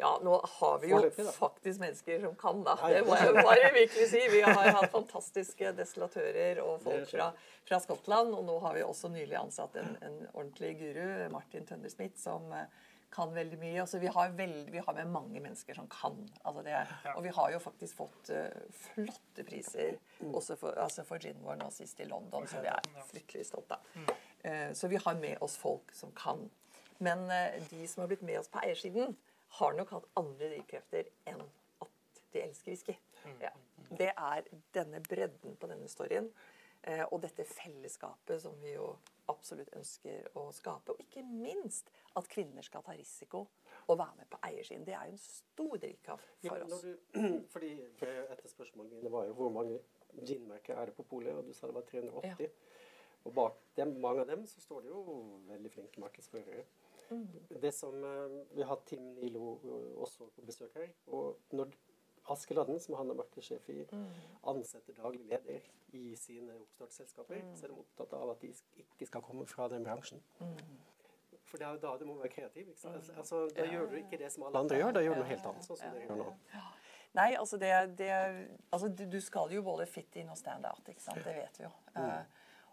[0.00, 2.76] Ja, nå har vi jo Forløpig, faktisk mennesker som kan, da.
[2.88, 4.20] Det må jeg bare virkelig si.
[4.32, 7.30] Vi har hatt fantastiske destillatører og folk fra,
[7.68, 8.32] fra Skottland.
[8.36, 12.64] Og nå har vi også nylig ansatt en, en ordentlig guru, Martin Tønnersmith, som eh,
[13.10, 13.80] kan veldig mye.
[13.82, 16.16] Altså, vi, har veld, vi har med mange mennesker som kan.
[16.42, 16.76] Altså, det,
[17.14, 19.98] og vi har jo faktisk fått uh, flotte priser
[20.30, 23.78] også for, altså for ginen vår nå sist i London, som vi er fryktelig stolte
[23.78, 24.14] av.
[24.42, 26.46] Eh, så vi har med oss folk som kan.
[26.98, 29.16] Men uh, de som har blitt med oss på eiersiden,
[29.58, 31.40] har nok hatt andre drivkrefter enn
[31.82, 32.96] at de elsker whisky.
[33.42, 33.50] Ja.
[33.90, 36.30] Det er denne bredden på denne storyen.
[36.82, 38.96] eh, Og dette fellesskapet som vi jo
[39.28, 40.92] absolutt ønsker å skape.
[40.94, 43.46] Og ikke minst at kvinner skal ta risiko
[43.86, 44.84] og være med på eiersiden.
[44.86, 46.72] Det er jo en stor drivkraft for oss.
[46.72, 46.82] oss.
[46.82, 47.18] du,
[47.52, 49.80] fordi for Et av spørsmålene mine var jo hvor mange
[50.26, 52.50] ginmerker er det på polet, og du sa det var 380.
[53.24, 55.02] Og bak dem, mange av dem så står det jo
[55.50, 56.64] veldig flinke markedsførere.
[57.10, 57.60] Mm.
[57.60, 60.88] Det som, eh, Vi har hatt Tim Nilo eh, også på besøk her.
[61.12, 61.72] og når
[62.30, 64.06] Askeladden, som han er markedssjef i, Mm.
[64.46, 65.60] ansetter daglig leder
[65.92, 67.56] i sine oppstartsselskaper, Mm.
[67.56, 70.20] så er de opptatt av at de ikke skal komme fra den bransjen.
[71.44, 72.68] For det er jo da du må være kreativ.
[72.68, 73.10] ikke sant?
[73.16, 75.46] Altså, Da gjør du ikke det som alle andre gjør, da gjør du noe helt
[75.46, 75.64] annet.
[75.64, 76.34] sånn som dere gjør nå.
[77.14, 78.10] Nei, altså det, det
[78.72, 81.24] altså du, du skal jo både fit in og stand out, ikke sant.
[81.24, 81.70] Det vet vi jo.
[81.96, 82.22] Eh,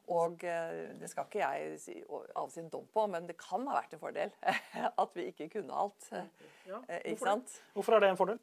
[0.08, 1.96] og eh, det skal ikke jeg si,
[2.40, 4.32] avsi en dom på, men det kan ha vært en fordel
[5.04, 6.12] at vi ikke kunne alt.
[6.12, 7.58] Ja, Eh, ikke hvorfor sant?
[7.74, 8.40] Hvorfor er det en fordel?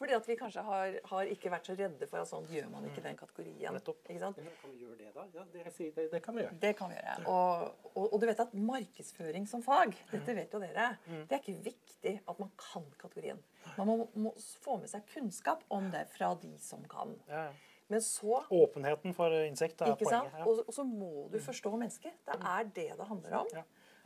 [0.00, 2.86] Fordi at vi kanskje har, har ikke vært så redde for at sånn gjør man
[2.88, 3.74] ikke den kategorien.
[3.76, 3.98] Nettopp.
[4.06, 4.38] Ikke sant?
[4.40, 5.24] Ja, kan vi gjøre det, da?
[5.34, 6.56] Ja, det, sier det, det kan vi gjøre.
[6.62, 7.24] Det kan vi gjøre.
[7.28, 11.42] Og, og, og du vet at markedsføring som fag, dette vet jo dere, det er
[11.42, 13.42] ikke viktig at man kan kategorien.
[13.76, 14.32] Man må, må
[14.64, 17.12] få med seg kunnskap om det fra de som kan.
[17.28, 17.69] Ja, ja.
[17.90, 20.30] Men så Åpenheten for insekt er ikke sant?
[20.30, 20.38] poenget.
[20.38, 20.46] Ja.
[20.46, 22.12] Og, og så må du forstå mennesket.
[22.26, 23.46] Det er det det handler om.
[23.52, 23.62] Ja,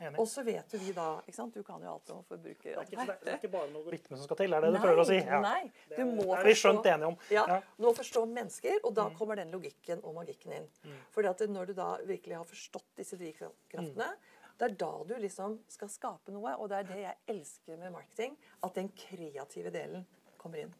[0.07, 0.19] enig.
[0.19, 1.53] Og så vet jo vi da ikke sant?
[1.53, 2.63] Du kan jo alt om forbruker...
[2.63, 4.65] Det er ikke, det er- det er ikke bare noe rytme som skal til, er
[4.65, 5.19] det du prøver å si?
[5.21, 5.39] Ja.
[5.45, 7.17] Nei, du må det er vi skjønt forstå- enige om.
[7.29, 7.59] Ja, Ja.
[7.61, 7.77] Mm.
[7.77, 10.67] Du må forstå mennesker, og da kommer den logikken og magikken inn.
[11.13, 14.17] Fordi at når du da virkelig har forstått disse drivkraftene, Mm.
[14.57, 16.55] det er da du liksom skal skape noe.
[16.57, 20.05] Og det er det jeg elsker med marketing, at den kreative delen
[20.37, 20.73] kommer inn.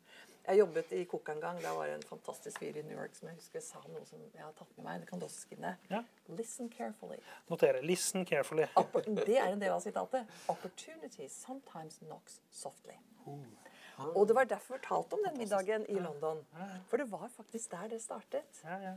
[0.46, 1.60] Jeg jobbet i Cook en gang.
[1.64, 4.22] Da var det en fantastisk fyr i New York som jeg husker sa noe som
[4.22, 5.02] jeg har tatt med meg.
[5.02, 5.88] Det kan du også skrive ned.
[5.90, 6.04] Ja.
[6.38, 7.18] Listen carefully.
[7.50, 7.82] Notere.
[7.82, 8.68] Listen carefully.
[9.26, 10.30] Det er en del av sitatet.
[10.52, 12.98] Opportunity sometimes knocks softly.
[14.14, 16.44] Og det var derfor jeg fortalte om den middagen i London.
[16.90, 18.62] For det var faktisk der det startet.
[18.64, 18.96] Ja, ja.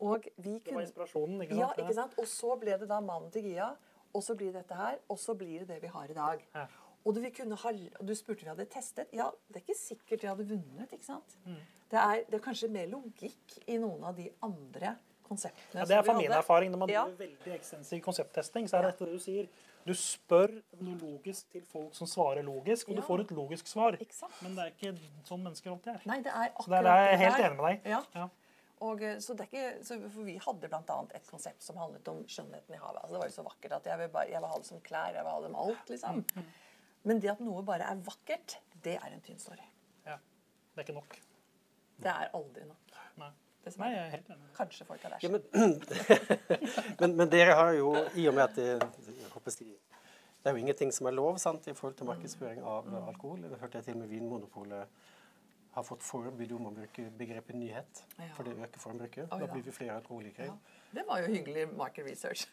[0.00, 0.64] Og vi kunne...
[0.64, 1.78] Det var inspirasjonen, ikke sant?
[1.78, 2.18] Ja, ikke sant?
[2.18, 3.72] Og så ble det da mannen til Gia.
[4.16, 4.96] Og så blir det dette her.
[5.08, 6.44] Og så blir det det vi har i dag.
[6.54, 6.66] Ja.
[7.04, 9.08] Og du, vi kunne ha, du spurte om vi hadde testet.
[9.16, 10.90] Ja, det er ikke sikkert vi hadde vunnet.
[10.92, 11.36] ikke sant?
[11.46, 14.94] Det, er, det er kanskje mer logikk i noen av de andre
[15.26, 15.80] konseptene.
[15.80, 16.70] Ja, det er fra min erfaring.
[16.74, 17.04] Når man Ja.
[17.08, 19.48] driver veldig ekstensiv konsepttesting, så er det dette du sier.
[19.86, 20.52] Du spør
[20.84, 23.96] noe logisk til folk som svarer logisk, og du får et logisk svar.
[24.00, 24.42] Exakt.
[24.44, 24.92] Men det er ikke
[25.24, 26.02] sånn mennesker alltid er.
[26.10, 27.90] Nei, det er Så akkurat der er jeg det helt enig med deg.
[27.94, 28.02] Ja.
[28.14, 28.28] Ja.
[28.80, 30.98] Og, eh, så det er ikke, så, for vi hadde bl.a.
[31.14, 33.00] et konsept som handlet om skjønnheten i havet.
[33.02, 34.80] Altså, det var jo så vakkert at jeg vil, bare, jeg vil ha det som
[34.80, 35.14] klær.
[35.16, 36.22] Jeg vil ha det med alt, liksom.
[37.08, 39.64] Men det at noe bare er vakkert, det er en tynn story.
[40.06, 40.16] Ja.
[40.74, 41.16] Det er ikke nok.
[42.00, 42.98] Det er aldri nok.
[43.20, 43.30] Nei.
[43.60, 44.50] Er, Nei, jeg er helt enig.
[44.56, 45.24] Kanskje folk er der.
[45.24, 45.42] Ja, men,
[47.00, 49.68] men, men dere har jo, i og med at det, jeg
[50.40, 53.42] det er jo ingenting som er lov sant, i forhold til markedsføring av alkohol.
[53.44, 55.02] Det hørte jeg til med Vinmonopolet
[55.70, 58.00] har fått forbud om å bruke begrepet nyhet.
[58.16, 58.30] Ja.
[58.36, 59.26] For det øker forbruket.
[59.28, 59.46] Oh, ja.
[59.46, 59.52] da.
[59.52, 60.48] blir vi flere alkoholikere.
[60.48, 60.86] Ja.
[60.90, 62.48] Det var jo hyggelig market research.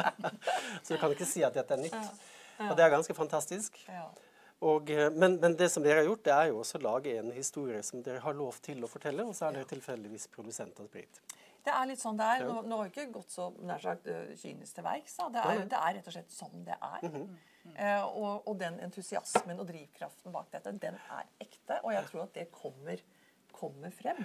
[0.84, 2.22] Så du kan ikke si at dette er nytt.
[2.60, 3.78] Og det er ganske fantastisk.
[3.88, 4.08] ja.
[4.62, 7.16] Og, eh, men, men det som dere har gjort, det er jo også å lage
[7.18, 10.78] en historie som dere har lov til å fortelle, og så er dere tilfeldigvis produsent
[10.78, 11.18] av sprit.
[11.66, 12.44] Det er litt sånn det er.
[12.46, 15.16] Nå, nå har vi ikke gått så nær sagt øh, kynisk til verks.
[15.34, 17.08] Det, er- det er rett og slett sånn det er.
[17.74, 21.80] eh, og, og den entusiasmen og drivkraften bak dette, den er ekte.
[21.82, 23.02] Og jeg tror at det kommer,
[23.52, 24.22] kommer frem.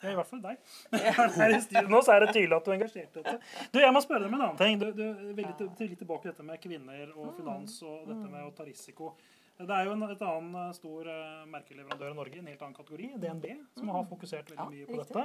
[0.00, 0.60] I hvert fall deg.
[1.92, 3.34] Nå så er det tydelig at du er engasjert i dette.
[3.72, 4.80] Du, Jeg må spørre deg om en annen ting.
[4.80, 8.46] Du, du til, til, litt tilbake til dette med kvinner og finans og dette med
[8.46, 9.12] å ta risiko.
[9.60, 12.76] Det er jo en et annen eh, stor uh, merkeleverandør i Norge, en helt annen
[12.78, 15.24] kategori, DNB, som har fokusert veldig mye på dette.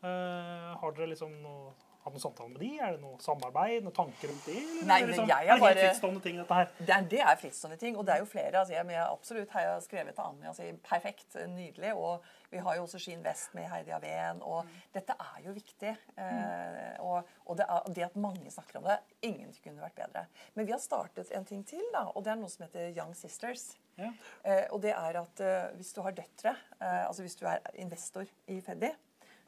[0.00, 1.74] Eh, har dere liksom noe,
[2.06, 2.70] hatt noen samtaler med de?
[2.78, 3.84] Er det noe samarbeid?
[3.84, 4.56] Noen tanker rundt det?
[4.62, 6.72] Eller Nei, er det men liksom, jeg er er det helt frittstående ting, dette her?
[6.78, 8.52] Det er, det er frittstående ting, og det er jo flere.
[8.62, 11.94] Altså, jeg, jeg absolutt har jeg skrevet til Anja og sier perfekt, nydelig.
[11.98, 15.96] Og vi har jo også Skien Vest med Heidi Avén, og dette er jo viktig.
[16.16, 20.24] Eh, og og det, er, det at mange snakker om det, ingen kunne vært bedre.
[20.54, 23.14] Men vi har startet en ting til, da, og det er noe som heter Young
[23.14, 23.68] Sisters.
[23.96, 24.10] Ja.
[24.42, 27.62] Eh, og det er at eh, hvis du har døtre, eh, altså hvis du er
[27.80, 28.90] investor i Feddi,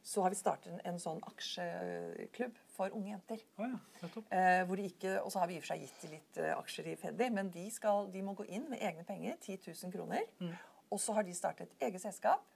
[0.09, 3.43] så har vi startet en, en sånn aksjeklubb for unge jenter.
[3.61, 4.09] Oh, ja.
[4.33, 6.55] Eh, hvor de ikke, og så har vi i og for seg gitt litt eh,
[6.55, 9.93] aksjer i Feddi, men de, skal, de må gå inn med egne penger, 10 000
[9.93, 10.25] kroner.
[10.41, 10.55] Mm.
[10.89, 12.47] Og så har de startet et eget selskap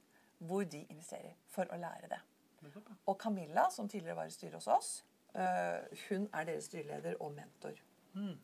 [0.43, 2.23] hvor de investerer for å lære det.
[2.65, 2.89] nettopp.
[3.13, 4.91] Og Camilla, som tidligere var i styret hos oss,
[5.37, 7.77] eh, hun er deres styreleder og mentor.
[8.17, 8.35] Mm.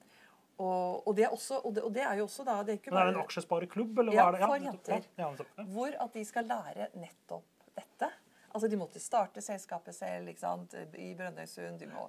[0.59, 2.81] Og, og, det er også, og, det, og det er jo også da det er
[2.81, 4.49] ikke Men er det en bare, aksjespareklubb, eller Ja, hva er det?
[4.49, 5.13] for jenter.
[5.17, 5.67] Ja, ja, ja.
[5.73, 8.09] hvor at de skal lære nettopp dette.
[8.55, 10.75] Altså De måtte starte selskapet selv ikke sant?
[10.97, 11.79] i Brønnøysund.
[11.79, 12.09] De må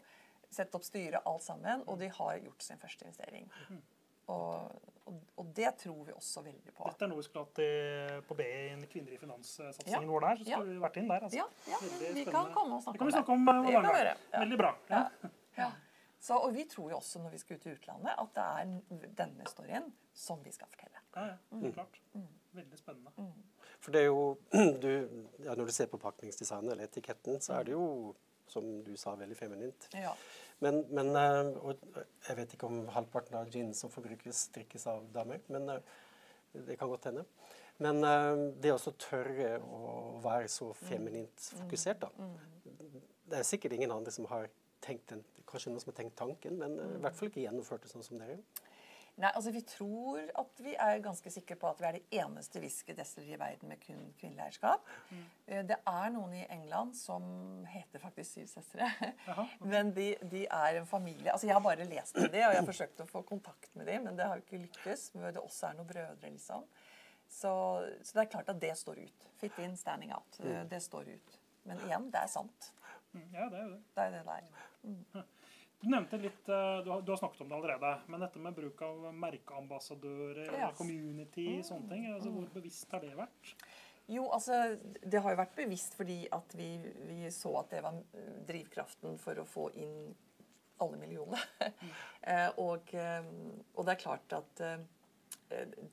[0.50, 1.84] sette opp styret, alt sammen.
[1.88, 3.50] Og de har gjort sin første investering.
[4.30, 4.72] Og,
[5.10, 6.86] og, og det tror vi også veldig på.
[6.86, 10.08] Dette er noe vi skulle hatt på BI i Kvinner i finanssatsingen Ja.
[10.12, 10.36] vår der.
[10.44, 10.60] Så Ja.
[10.62, 11.24] vi vært inn der.
[11.26, 11.38] altså.
[11.38, 13.18] Ja, ja vi kan komme og snakke kan om det.
[13.18, 13.96] snakke om eh, Det kan vi gang.
[13.96, 14.40] gjøre, ja.
[14.46, 14.76] Veldig bra.
[14.90, 15.10] Ja.
[15.24, 15.30] Ja.
[15.58, 15.72] Ja.
[16.20, 19.10] Så, og vi tror jo også når vi skal ut i utlandet, at det er
[19.18, 21.00] denne storyen som vi skal fortelle.
[21.16, 21.62] Ja, ja, Mm.
[21.64, 22.00] helt klart.
[22.54, 23.12] Veldig spennende.
[23.80, 24.38] For det er jo
[24.84, 25.19] du,
[25.50, 28.14] ja, Når du ser på pakningsdesignet eller etiketten, så er det jo,
[28.50, 29.88] som du sa, veldig feminint.
[29.98, 30.12] Ja.
[30.62, 31.82] Men, men eh, og
[32.28, 35.42] Jeg vet ikke om halvparten av gin som forbrukes, drikkes av damer.
[35.50, 35.98] Men eh,
[36.68, 37.26] det kan godt hende.
[37.82, 42.30] Men eh, det å tørre å være så feminint fokusert, da.
[43.30, 44.50] Det er sikkert ingen andre som har
[44.86, 47.92] tenkt den, kanskje noen som har tenkt tanken, men i hvert fall ikke gjennomført det
[47.92, 48.38] sånn som dere.
[49.20, 52.62] Nei, altså Vi tror at vi er ganske sikre på at vi er det eneste
[52.64, 54.86] whiskydestilleriet i verden med kun kvinnelig eierskap.
[55.12, 55.26] Mm.
[55.68, 57.26] Det er noen i England som
[57.68, 58.88] heter faktisk Syv søstre.
[59.60, 62.62] Men de, de er en familie Altså Jeg har bare lest om de, og jeg
[62.62, 65.10] har forsøkt å få kontakt med dem, men det har jo ikke lykkes.
[65.18, 66.64] Men det også er noen brødre, liksom.
[67.30, 67.52] Så,
[68.04, 69.28] så det er klart at det står ut.
[69.38, 70.40] Fit in, standing out.
[70.42, 70.64] Mm.
[70.72, 71.36] Det står ut.
[71.70, 72.72] Men igjen, det er sant.
[73.12, 73.82] Mm, Ja, det er jo det.
[73.96, 74.48] Det er det der.
[75.20, 75.28] er.
[75.80, 78.56] Du nevnte litt, eh, du har, du har snakket om det allerede, men dette med
[78.58, 80.74] bruk av merkeambassadører, yes.
[80.78, 83.54] community, sånne ting, altså hvor bevisst har det vært?
[84.10, 86.72] Jo, altså, Det har jo vært bevisst fordi at vi,
[87.08, 90.10] vi så at det var eh, drivkraften for å få inn
[90.84, 91.40] alle millionene.
[91.60, 91.92] Mm.
[92.66, 93.30] og, eh,
[93.76, 94.82] og det er klart at eh,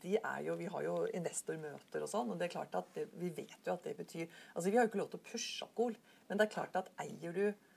[0.02, 3.06] de er jo, Vi har jo investormøter og sånn, og det er klart at det,
[3.20, 5.64] vi vet jo at det betyr altså Vi har jo ikke lov til å pushe
[5.68, 5.96] alkohol,
[6.28, 7.74] men det er klart at eier du eh,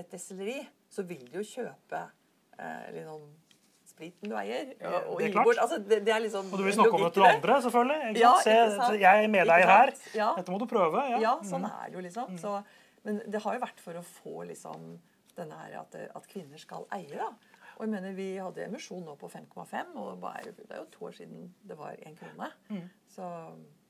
[0.00, 2.00] et destilleri, så vil du jo kjøpe
[2.58, 3.26] eh, liksom,
[3.88, 4.72] spriten du eier.
[4.80, 5.60] Ja, eh, og det er klart.
[5.64, 7.98] Altså, det, det er liksom Og du vil snakke om det til andre, selvfølgelig.
[8.12, 8.32] Ikke Ja?
[8.44, 9.00] Se, ikke sant?
[9.02, 9.92] jeg er med deg her.
[10.14, 10.30] Ja.
[10.38, 11.04] Dette må du prøve.
[11.12, 11.20] Ja.
[11.26, 12.38] Ja, sånn er det jo liksom.
[12.40, 12.54] Så,
[13.04, 14.90] men det har jo vært for å få liksom
[15.38, 17.30] denne her at, at kvinner skal eie, da.
[17.78, 21.12] Og jeg mener, Vi hadde emisjon nå på 5,5, og det er jo to år
[21.14, 22.48] siden det var én krone.
[23.14, 23.28] Så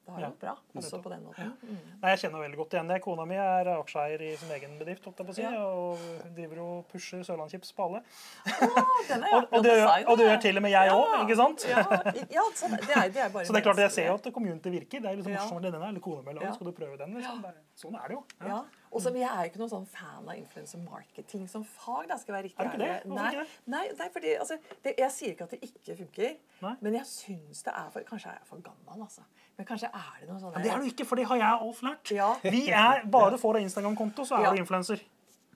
[0.09, 1.51] det har Ja, gått bra, også på den måten.
[1.63, 1.81] Mm.
[2.01, 2.97] Nei, Jeg kjenner veldig godt igjen det.
[3.05, 5.05] Kona mi er aksjeeier i sin egen bedrift.
[5.35, 5.51] si, Ja.
[5.69, 5.99] Og
[6.37, 8.01] driver og pusher Sørlandschips på alle.
[9.29, 11.65] Og, og, det, gjør, og det gjør til og med jeg òg, ikke sant?
[11.69, 11.85] Ja,
[12.33, 14.69] ja så det er, det bare Så det er klart, jeg ser jo at community
[14.73, 15.01] virker.
[15.01, 15.43] Det er liksom Ja.
[15.43, 16.31] morsomt med denne eller kona mi.
[16.31, 16.53] eller Ja.
[16.53, 17.15] Skal du prøve den?
[17.15, 17.45] Liksom?
[17.45, 18.23] Er, sånn er det jo.
[18.43, 18.59] Ja.
[18.91, 22.09] Og så Jeg er jo ikke noen sånn fan av influencer marketing som fag.
[22.09, 23.11] da skal være riktig Er du ikke det?
[23.13, 23.49] Nei, ikke det?
[23.75, 26.75] nei, nei fordi altså, det, Jeg sier ikke at det ikke funker, Nei.
[26.81, 29.23] men jeg syns det er for Kanskje er jeg for gammel, altså.
[29.59, 31.87] Men kanskje er det noe sånn det er du ikke, for det har jeg også
[31.89, 32.11] lært.
[32.15, 32.33] Ja.
[32.45, 34.51] Vi er, Bare får deg Instagram-konto, så er Ja.
[34.55, 35.01] du influenser.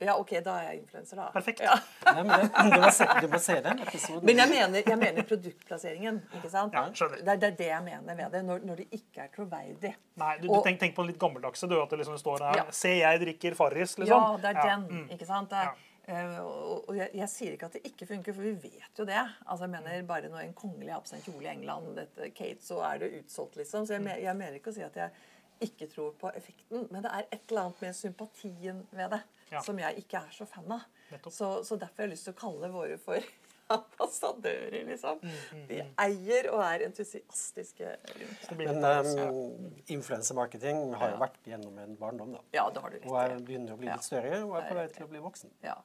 [0.04, 1.26] Ja, OK, da er jeg influenser, da.
[1.34, 1.60] Perfekt.
[1.64, 1.76] Ja.
[2.08, 4.24] Nei, men det, du, må se, du må se den episoden.
[4.28, 6.18] Men jeg mener, jeg mener produktplasseringen.
[6.38, 6.74] ikke sant?
[6.76, 7.22] Ja, skjønner.
[7.22, 9.94] Det, det er det jeg mener med det, når, når det ikke er troverdig.
[10.22, 11.70] Nei, du, du tenk, tenk på den litt gammeldagse.
[11.70, 12.66] Du, at det liksom står her Ja.
[12.82, 14.12] Se, jeg drikker Farris, liksom.
[14.12, 14.86] Ja, det er Ja, den.
[14.90, 15.08] mm.
[15.16, 15.50] ikke sant?
[15.54, 15.64] Det
[16.42, 19.20] og og jeg, jeg sier ikke at det ikke funker, for vi vet jo det.
[19.46, 22.30] Altså, jeg mener Bare når en kongelig har på seg en kjole i England, dette,
[22.34, 23.86] Kate, så er det utsolgt, liksom.
[23.86, 25.14] Så jeg, jeg mener ikke å si at jeg
[25.62, 29.20] ikke tror på effekten, men det er et eller annet med sympatien ved det
[29.52, 29.60] Ja.
[29.62, 30.84] som jeg ikke er så fan av.
[31.28, 33.20] Så, så derfor har jeg lyst til å kalle våre for
[33.76, 35.20] ambassadører, liksom.
[35.22, 38.48] Mm, De eier og er entusiastiske rundt.
[38.48, 42.42] Det Men um, influensemarketing har jo vært gjennom en barndom, da.
[42.56, 44.80] Ja, det har du rett Og er begynner å bli litt større og er på
[44.80, 45.54] vei til å bli voksen.
[45.64, 45.76] Ja,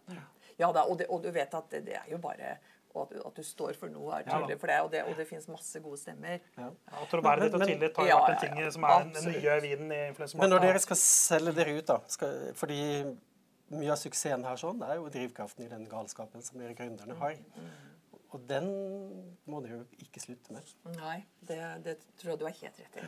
[0.58, 2.58] ja da, og, det, og du vet at det, det er jo bare
[2.98, 4.78] og at, du, at du står for noe, er Ja tydelig for det.
[4.82, 6.40] Og det, og det fins masse gode stemmer.
[6.58, 6.70] Ja.
[6.72, 8.72] Ja, og Troverdighet og tillit har Ja, vært en ting ja.
[8.74, 10.42] som er den nye vinen i influensemarkedet.
[10.42, 12.80] Men når dere skal selge dere ut, da skal, Fordi
[13.74, 17.18] mye av suksessen her sånn, det er jo drivkraften i den galskapen som dere gründerne
[17.20, 17.38] har.
[18.36, 18.68] Og den
[19.48, 20.74] må dere jo ikke slutte med.
[20.98, 23.08] Nei, det, det tror jeg du har helt rett i.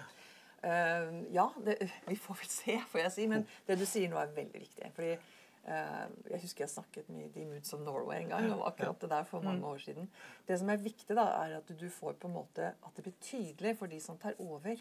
[0.60, 3.28] Uh, ja, det, vi får vel se, får jeg si.
[3.32, 4.91] Men det du sier nå, er veldig viktig.
[4.95, 8.48] Fordi uh, Jeg husker jeg snakket med The Moods of Norway en gang.
[8.56, 10.10] om akkurat det der for mange år siden.
[10.48, 13.19] Det som er viktig, da, er at du får på en måte at det blir
[13.24, 14.80] tydelig for de som tar over,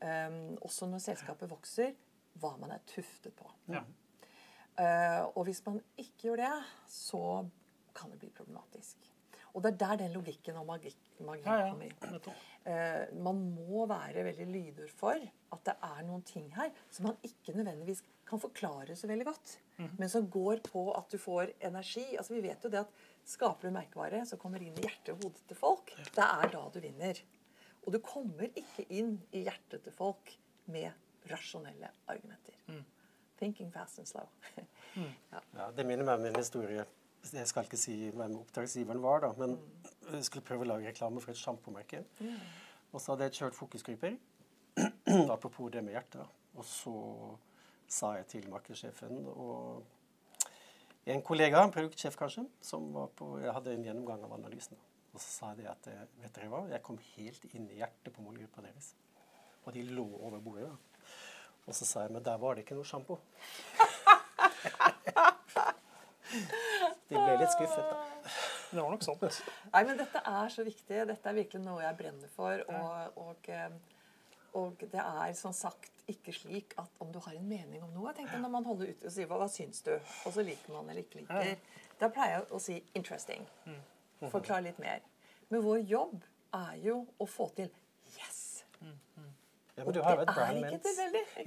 [0.00, 1.94] um, også når selskapet vokser,
[2.40, 3.48] hva man er tuftet på.
[3.72, 3.84] Ja.
[4.76, 6.54] Eh, og hvis man ikke gjør det,
[6.90, 7.20] så
[7.96, 9.06] kan det bli problematisk.
[9.56, 10.90] Og det er der den logikken og magi,
[11.24, 12.26] magien Ja, ja, kommer inn.
[12.68, 17.16] Eh, man må være veldig lyder for at det er noen ting her som man
[17.24, 19.52] ikke nødvendigvis kan forklare så veldig godt,
[20.00, 22.04] men som går på at du får energi.
[22.18, 22.92] Altså Vi vet jo det at
[23.24, 26.64] skaper du merkevare som kommer inn i hjertet og hodet til folk, det er da
[26.74, 27.22] du vinner.
[27.86, 30.34] Og du kommer ikke inn i hjertet til folk
[30.74, 30.90] med
[31.30, 32.55] rasjonelle argumenter.
[33.38, 34.28] Thinking fast and slow.
[34.96, 36.86] Ja, det minner meg om en historie.
[37.34, 39.58] Jeg skal ikke si hvem oppdragsgiveren var, da, men
[40.12, 42.00] jeg skulle prøve å lage reklame for et sjampomerke.
[42.92, 44.16] Og så hadde jeg kjørt fokusgrupper.
[45.34, 46.24] Apropos det med hjertet.
[46.56, 46.94] Og så
[47.92, 49.84] sa jeg til markedssjefen og
[51.06, 54.78] en kollega, en produktsjef kanskje, som var på, jeg hadde en gjennomgang av analysen.
[55.12, 58.10] Og så sa jeg at eh, vet dere hva, jeg kom helt inn i hjertet
[58.12, 58.90] på målgruppa deres.
[59.64, 60.66] Og de lå over bordet.
[60.66, 60.95] da.
[61.66, 63.18] Og så sa jeg men der var det ikke noe sjampo.
[67.06, 67.96] De ble litt skuffet, da.
[68.70, 69.42] Det var nok sant.
[69.72, 71.02] Nei, men dette er så viktig.
[71.10, 72.62] Dette er virkelig noe jeg brenner for.
[72.66, 73.70] Og, og, eh,
[74.58, 78.12] og det er som sagt ikke slik at om du har en mening om noe
[78.14, 80.74] tenk deg Når man holder ut og sier hva, hva syns du, og så liker
[80.74, 81.56] man eller ikke liker,
[81.98, 83.46] da pleier jeg å si 'interesting'.
[84.30, 85.00] Forklar litt mer.
[85.50, 86.22] Men vår jobb
[86.54, 87.70] er jo å få til
[88.14, 88.62] 'yes'.
[89.76, 90.92] Ja, men du har jo et brand ikke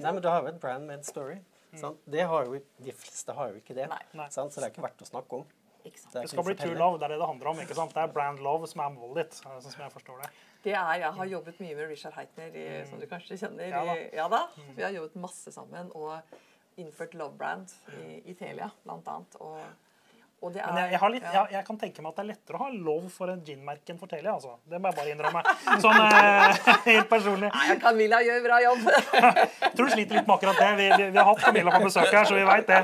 [0.00, 1.40] Nei, men du har jo et brand meant story.
[1.78, 1.98] Sant?
[2.10, 4.28] Det har jo, de fleste har jo ikke det, Nei.
[4.30, 5.48] Så det er ikke verdt å snakke om.
[5.86, 6.12] Ikke sant?
[6.14, 7.60] Det Det skal bli true love, det er det det handler om.
[7.64, 7.94] ikke sant?
[7.94, 9.38] Det er brand love som er målet ditt.
[9.40, 10.30] sånn som jeg forstår det.
[10.64, 13.70] Det er, Jeg har jobbet mye med Richard Heitner, i, som du kanskje kjenner.
[13.72, 13.94] Ja da.
[13.96, 14.42] I, ja da.
[14.76, 16.20] Vi har jobbet masse sammen og
[16.80, 19.38] innført Love Brand i, i Telia, blant annet.
[19.40, 19.62] Og,
[20.40, 22.22] og det er Men jeg, jeg, har litt, jeg, jeg kan tenke meg at det
[22.22, 24.32] er lettere å ha lov for en ginmerke enn for Telia.
[24.38, 24.54] altså.
[24.64, 25.42] Det må jeg bare innrømme.
[25.84, 27.50] Sånn eh, helt personlig.
[27.52, 28.86] Nei, Camilla gjør bra jobb.
[29.66, 30.70] Jeg tror du sliter litt med akkurat det.
[30.80, 32.80] Vi, vi, vi har hatt Camilla på besøk her, så vi veit det.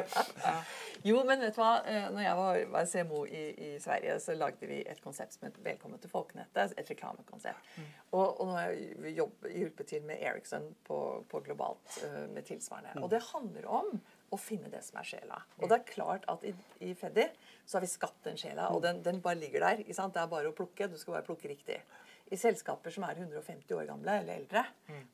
[1.06, 1.70] Jo, men vet du hva?
[1.86, 5.46] Eh, Når jeg var, var CMO i, i Sverige, så lagde vi et konsept som
[5.46, 6.74] het Velkommen til folkenettet.
[6.76, 7.72] Et reklamekonsept.
[8.10, 12.98] Og, og nå har jeg hjulpet til med Ericsson på, på globalt eh, med tilsvarende.
[13.00, 13.96] Og det handler om
[14.30, 15.38] å finne det som er sjela.
[15.60, 16.52] Og det er klart at i,
[16.84, 17.26] i Feddy
[17.64, 19.82] så har vi skapt den sjela, og den, den bare ligger der.
[19.86, 20.88] Det er bare å plukke.
[20.90, 21.78] Du skal bare plukke riktig.
[22.26, 24.64] I selskaper som er 150 år gamle eller eldre,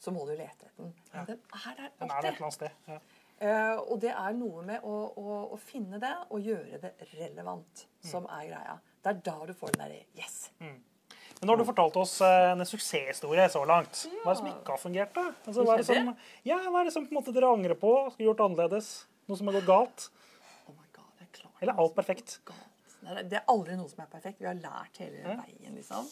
[0.00, 0.94] så må du lete etter den.
[1.12, 2.78] Men den er der Den er et eller annet sted.
[2.88, 3.00] Ja.
[3.42, 7.86] Uh, og det er noe med å, å, å finne det og gjøre det relevant
[8.06, 8.76] som er greia.
[9.02, 10.36] Det er da du får den derre yes.
[11.42, 14.04] Men nå har du fortalt oss eh, en suksesshistorie så langt.
[14.22, 15.16] Hva er det som ikke har fungert?
[15.16, 15.24] da?
[15.42, 16.10] Altså, hva, er det som,
[16.46, 17.90] ja, hva er det som på en måte dere angrer på?
[18.12, 18.90] Skulle gjort annerledes?
[19.26, 20.04] Noe som har gått galt?
[20.70, 21.56] Oh my God, det er klart.
[21.66, 22.36] Eller alt perfekt?
[22.46, 24.38] Det- er aldri noe som er perfekt.
[24.38, 26.06] Vi har lært hele veien, liksom.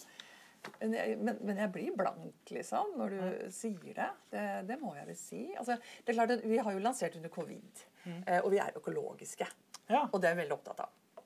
[0.80, 3.22] Men jeg, men, men jeg blir blank, liksom, når du
[3.54, 4.08] sier det.
[4.34, 4.48] det.
[4.66, 5.44] Det må jeg vel si.
[5.54, 7.84] Altså, det er klart Vi har jo lansert under covid,
[8.26, 9.46] eh, og vi er økologiske.
[9.86, 10.08] Ja.
[10.10, 11.22] Og det er vi veldig opptatt av.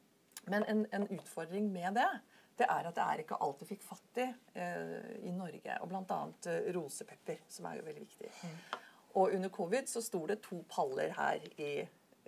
[0.52, 2.10] Men en, en utfordring med det,
[2.58, 5.78] det er at det er ikke alt vi fikk fatt i eh, i Norge.
[5.82, 6.20] Og bl.a.
[6.50, 8.30] Eh, rosepepper, som er jo veldig viktig.
[9.14, 11.72] Og under covid så sto det to paller her i,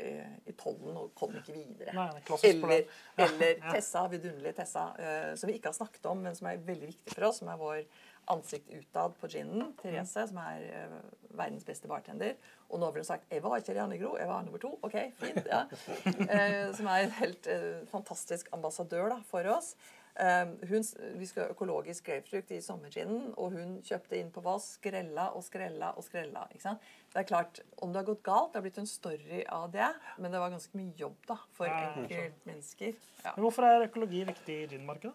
[0.02, 1.94] eh, i tollen og kom ikke videre.
[1.94, 2.84] Nei, er eller.
[3.18, 6.62] Ja, eller Tessa, vidunderlige Tessa, eh, som vi ikke har snakket om, men som er
[6.62, 7.42] veldig viktig for oss.
[7.42, 7.82] Som er vår
[8.26, 9.72] ansikt utad på ginen.
[9.82, 10.94] Therese, som er eh,
[11.38, 12.34] verdens beste bartender.
[12.68, 14.16] Og nå har hun sagt 'Eva, ikke Rianne Gro.
[14.18, 14.78] Eva er nummer to'.
[14.82, 15.46] OK, fint.
[15.46, 15.64] ja.
[16.36, 19.74] Eh, som er en helt eh, fantastisk ambassadør da, for oss.
[20.16, 20.84] Eh, hun,
[21.18, 25.44] vi skal ha økologisk grapefrukt i sommerskinnen, og hun kjøpte inn på vask, skrella og
[25.44, 26.46] skrella og skrella.
[26.52, 26.86] ikke sant?
[27.12, 29.88] Det er klart, Om det har gått galt, det har blitt en story av det,
[30.18, 32.96] men det var ganske mye jobb da, for ja, enkeltmennesker.
[33.24, 33.34] Ja.
[33.36, 35.14] Men hvorfor er økologi viktig i ginmarkedet?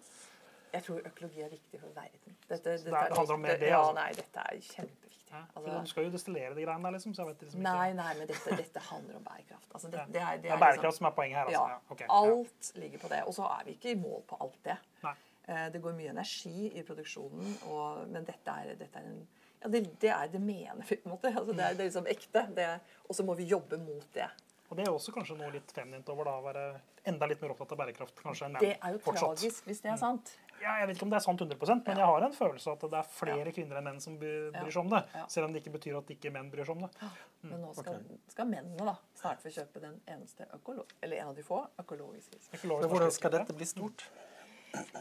[0.73, 2.35] Jeg tror økologi er viktig for verden.
[2.49, 3.95] Dette, det er handler om mer det, ja, altså?
[3.97, 5.07] nei, dette er kjempeviktig.
[5.31, 7.13] Ja, Altså, du skal jo destillere de greiene der, liksom.
[7.15, 7.73] Så jeg vet liksom ikke.
[7.73, 9.67] nei, nei, men dette, dette handler om bærekraft.
[9.73, 10.05] Altså, det, Ja.
[10.15, 11.67] det er, Det er bærekraft som er poenget her, altså.
[11.69, 12.31] Ja, Okay, ok, ja.
[12.39, 13.21] alt ligger på det.
[13.27, 14.77] Og så er vi ikke i mål på alt det.
[15.03, 15.13] Nei.
[15.47, 19.27] Eh, Det går mye energi i produksjonen, og, men dette er, dette er en
[19.63, 21.27] ja, det, det er det mener vi, på en måte.
[21.37, 22.47] Altså, det, er, det er liksom ekte.
[22.55, 22.69] Det,
[23.09, 24.27] og så må vi jobbe mot det.
[24.69, 27.51] Og det er også kanskje noe litt feminint over da, å være enda litt mer
[27.53, 28.61] opptatt av bærekraft kanskje enn menn.
[28.63, 29.37] Det er jo fortsatt.
[29.37, 30.31] tragisk hvis det er sant.
[30.61, 32.77] Ja, jeg vet ikke om det er sant 100% men jeg har en følelse av
[32.77, 35.03] at det er flere kvinner enn menn som bryr seg om det.
[35.17, 35.23] Ja.
[35.33, 37.11] Selv om det ikke betyr at ikke menn bryr seg om det.
[37.47, 41.39] Men nå skal, skal mennene da snart få kjøpe den eneste økolo eller en av
[41.39, 42.43] de få økologiske.
[42.59, 44.05] Økologisk hvordan skal dette bli stort?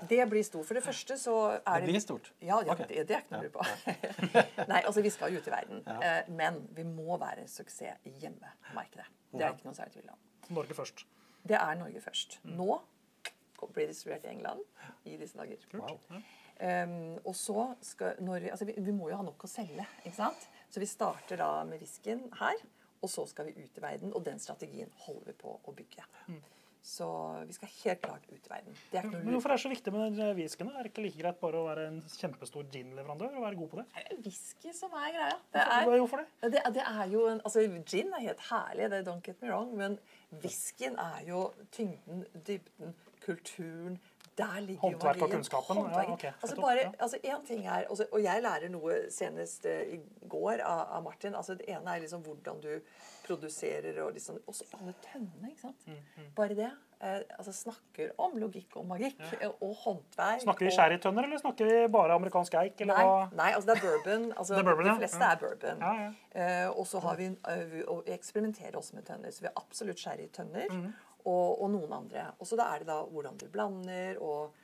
[0.08, 0.66] Det blir stort.
[0.66, 2.32] For det første så er Det blir stort?
[2.40, 2.88] Ja, ja okay.
[2.88, 3.66] det, det er ikke noe å lure på.
[4.72, 5.84] Nei, altså vi skal jo ut i verden.
[5.86, 9.06] Eh, Men vi må være suksess i hjemmemarkedet.
[9.30, 10.22] Det er ikke noe særlig tvil om.
[10.56, 11.04] Norge først.
[11.46, 12.40] Det er Norge først.
[12.50, 12.80] Nå
[13.68, 14.60] blir det distribuert i England
[15.04, 15.58] i disse dager.
[15.74, 15.98] Wow.
[16.60, 19.86] Um, og så skal, når, vi- altså vi, vi må jo ha nok å selge,
[20.04, 20.48] ikke sant?
[20.70, 22.56] Så vi starter da med whiskyen her,
[23.00, 24.12] og så skal vi ut i verden.
[24.14, 26.04] Og den strategien holder vi på å bygge.
[26.82, 27.06] Så
[27.44, 28.76] vi skal helt klart ut i verden.
[28.90, 30.70] Det er ikke Men hvorfor er det så viktig med den whiskyen?
[30.72, 33.80] Er det ikke like greit bare å være en kjempestor gin-leverandør og være god på
[33.80, 33.84] det?
[33.96, 35.34] Det er whisky som er greia.
[35.52, 36.52] Det er, Hvorfor det?
[36.54, 39.50] det, det er jo en, altså Gin er helt herlig, det er don't get me
[39.52, 39.98] wrong, men
[40.40, 41.42] whiskyen er jo
[41.76, 43.98] tyngden, dybden, kulturen.
[44.38, 45.30] Der ligger jo Håndverk og verdien.
[45.32, 46.12] kunnskapen, ja, okay.
[46.12, 50.28] ok, altså bare, altså en ting er, altså, Og jeg lærer noe senest eh, i
[50.28, 51.34] går av, av Martin.
[51.34, 52.70] altså Det ene er liksom hvordan du
[53.26, 55.50] produserer, og liksom, også alle tønnene.
[55.50, 55.84] ikke sant?
[55.86, 56.70] Mm, Bare det.
[57.02, 59.48] Eh, altså Snakker om logikk og magikk ja.
[59.66, 60.40] og håndverk.
[60.46, 62.80] Snakker vi og- sherrytønner, eller snakker vi bare amerikansk eik?
[62.80, 64.32] Eller Nei, nei, altså det er bourbon.
[64.38, 64.94] Altså, Det er bourbon, ja.
[64.94, 65.84] de fleste er bourbon.
[65.84, 66.64] Ja, ja.
[66.64, 69.30] Eh, og så har vi, eh, vi og vi eksperimenterer også med tønner.
[69.36, 70.92] Så vi har absolutt sherrytønner Mhm.
[71.24, 72.30] Og, og noen andre.
[72.38, 74.54] Og så da er det da hvordan du blander og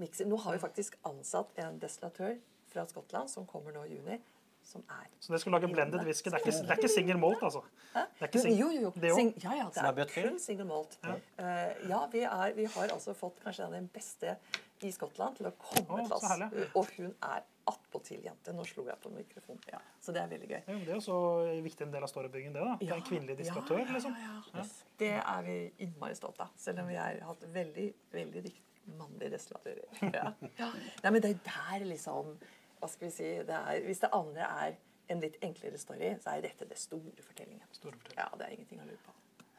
[0.00, 0.28] mikser.
[0.28, 2.38] Nå har vi faktisk ansatt en destillatør
[2.72, 4.18] fra Skottland som kommer nå i juni,
[4.64, 6.30] som er Så det skal lage blended whisky.
[6.30, 7.62] Det er ikke, det er ikke single malt, altså.
[7.94, 8.00] Hæ?
[8.00, 8.92] Det er ikke sing- jo, jo, jo.
[9.00, 9.14] Det.
[9.14, 10.98] Sing, ja, ja, det er er kun single malt.
[11.04, 11.44] Uh,
[11.88, 14.36] ja, vi, er, vi har altså fått kanskje den beste
[14.82, 16.70] i Skottland til å komme oh, til oss.
[16.74, 18.52] Og hun er attpåtil jente.
[18.52, 19.62] Nå slo jeg på mikrofonen.
[19.72, 19.78] Ja.
[20.00, 20.60] Så det er veldig gøy.
[20.66, 21.18] Ja, Det er jo så
[21.64, 22.64] viktig en del av storybyggen, det.
[22.64, 22.76] da.
[22.80, 24.74] Det er en kvinnelig diskatør, ja, ja, liksom.
[25.00, 25.56] Det er vi
[25.86, 26.50] innmari stolt av.
[26.60, 28.52] Selv om vi har hatt veldig veldig
[28.98, 29.86] mannlige destillatører.
[30.18, 30.32] Ja.
[30.60, 30.70] Ja.
[31.04, 32.34] Nei, men det er der liksom
[32.80, 34.74] Hva skal vi si det er, Hvis det andre er
[35.12, 37.64] en litt enklere story, så er dette det store fortellingen.
[37.72, 38.18] Store fortelling.
[38.20, 38.28] Ja.
[38.32, 39.12] Ja, det er ingenting å lure på.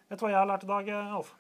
[0.09, 1.33] Vet du hva jeg har lært i dag, Alf?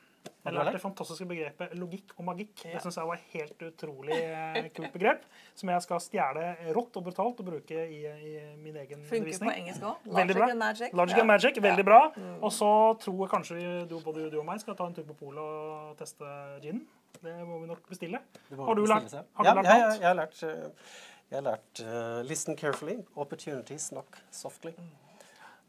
[0.45, 2.53] Jeg lærte det fantastiske begrepet logikk og magikk.
[2.67, 5.23] Det synes jeg var helt utrolig eh, kult begrep,
[5.57, 6.43] som jeg skal stjele
[6.77, 10.05] rått og brutalt og bruke i, i min egen Funker på engelsk òg.
[10.05, 10.93] Logic and magic.
[10.93, 11.23] Logic Ja.
[11.23, 11.99] and Magic, veldig bra.
[12.41, 12.69] Og så
[13.01, 15.41] tror jeg kanskje vi, du, både du og meg skal ta en tur på polet
[15.41, 16.29] og teste
[16.61, 16.85] gin.
[17.23, 18.21] Det må vi nok bestille.
[18.53, 22.21] Har du lært, har du ja, lært ja, jeg har lært, jeg har lært eh,
[22.29, 24.75] Listen carefully, opportunities knock softly.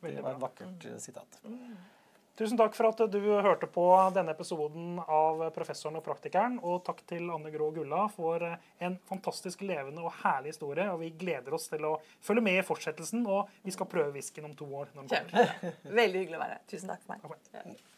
[0.02, 1.40] Det var et vakkert sitat.
[1.40, 1.94] sitat.
[2.36, 6.58] Tusen takk for at du hørte på denne episoden av Professoren og praktikeren.
[6.60, 10.84] Og takk til Anne Grå Gulla for en fantastisk levende og herlig historie.
[10.92, 14.50] Og vi gleder oss til å følge med i fortsettelsen, og vi skal prøve whiskyen
[14.50, 14.92] om to år.
[14.92, 15.76] når den kommer.
[16.02, 16.64] Veldig hyggelig å være her.
[16.68, 17.24] Tusen takk for meg.
[17.24, 17.54] Ok.
[17.56, 17.95] Ja.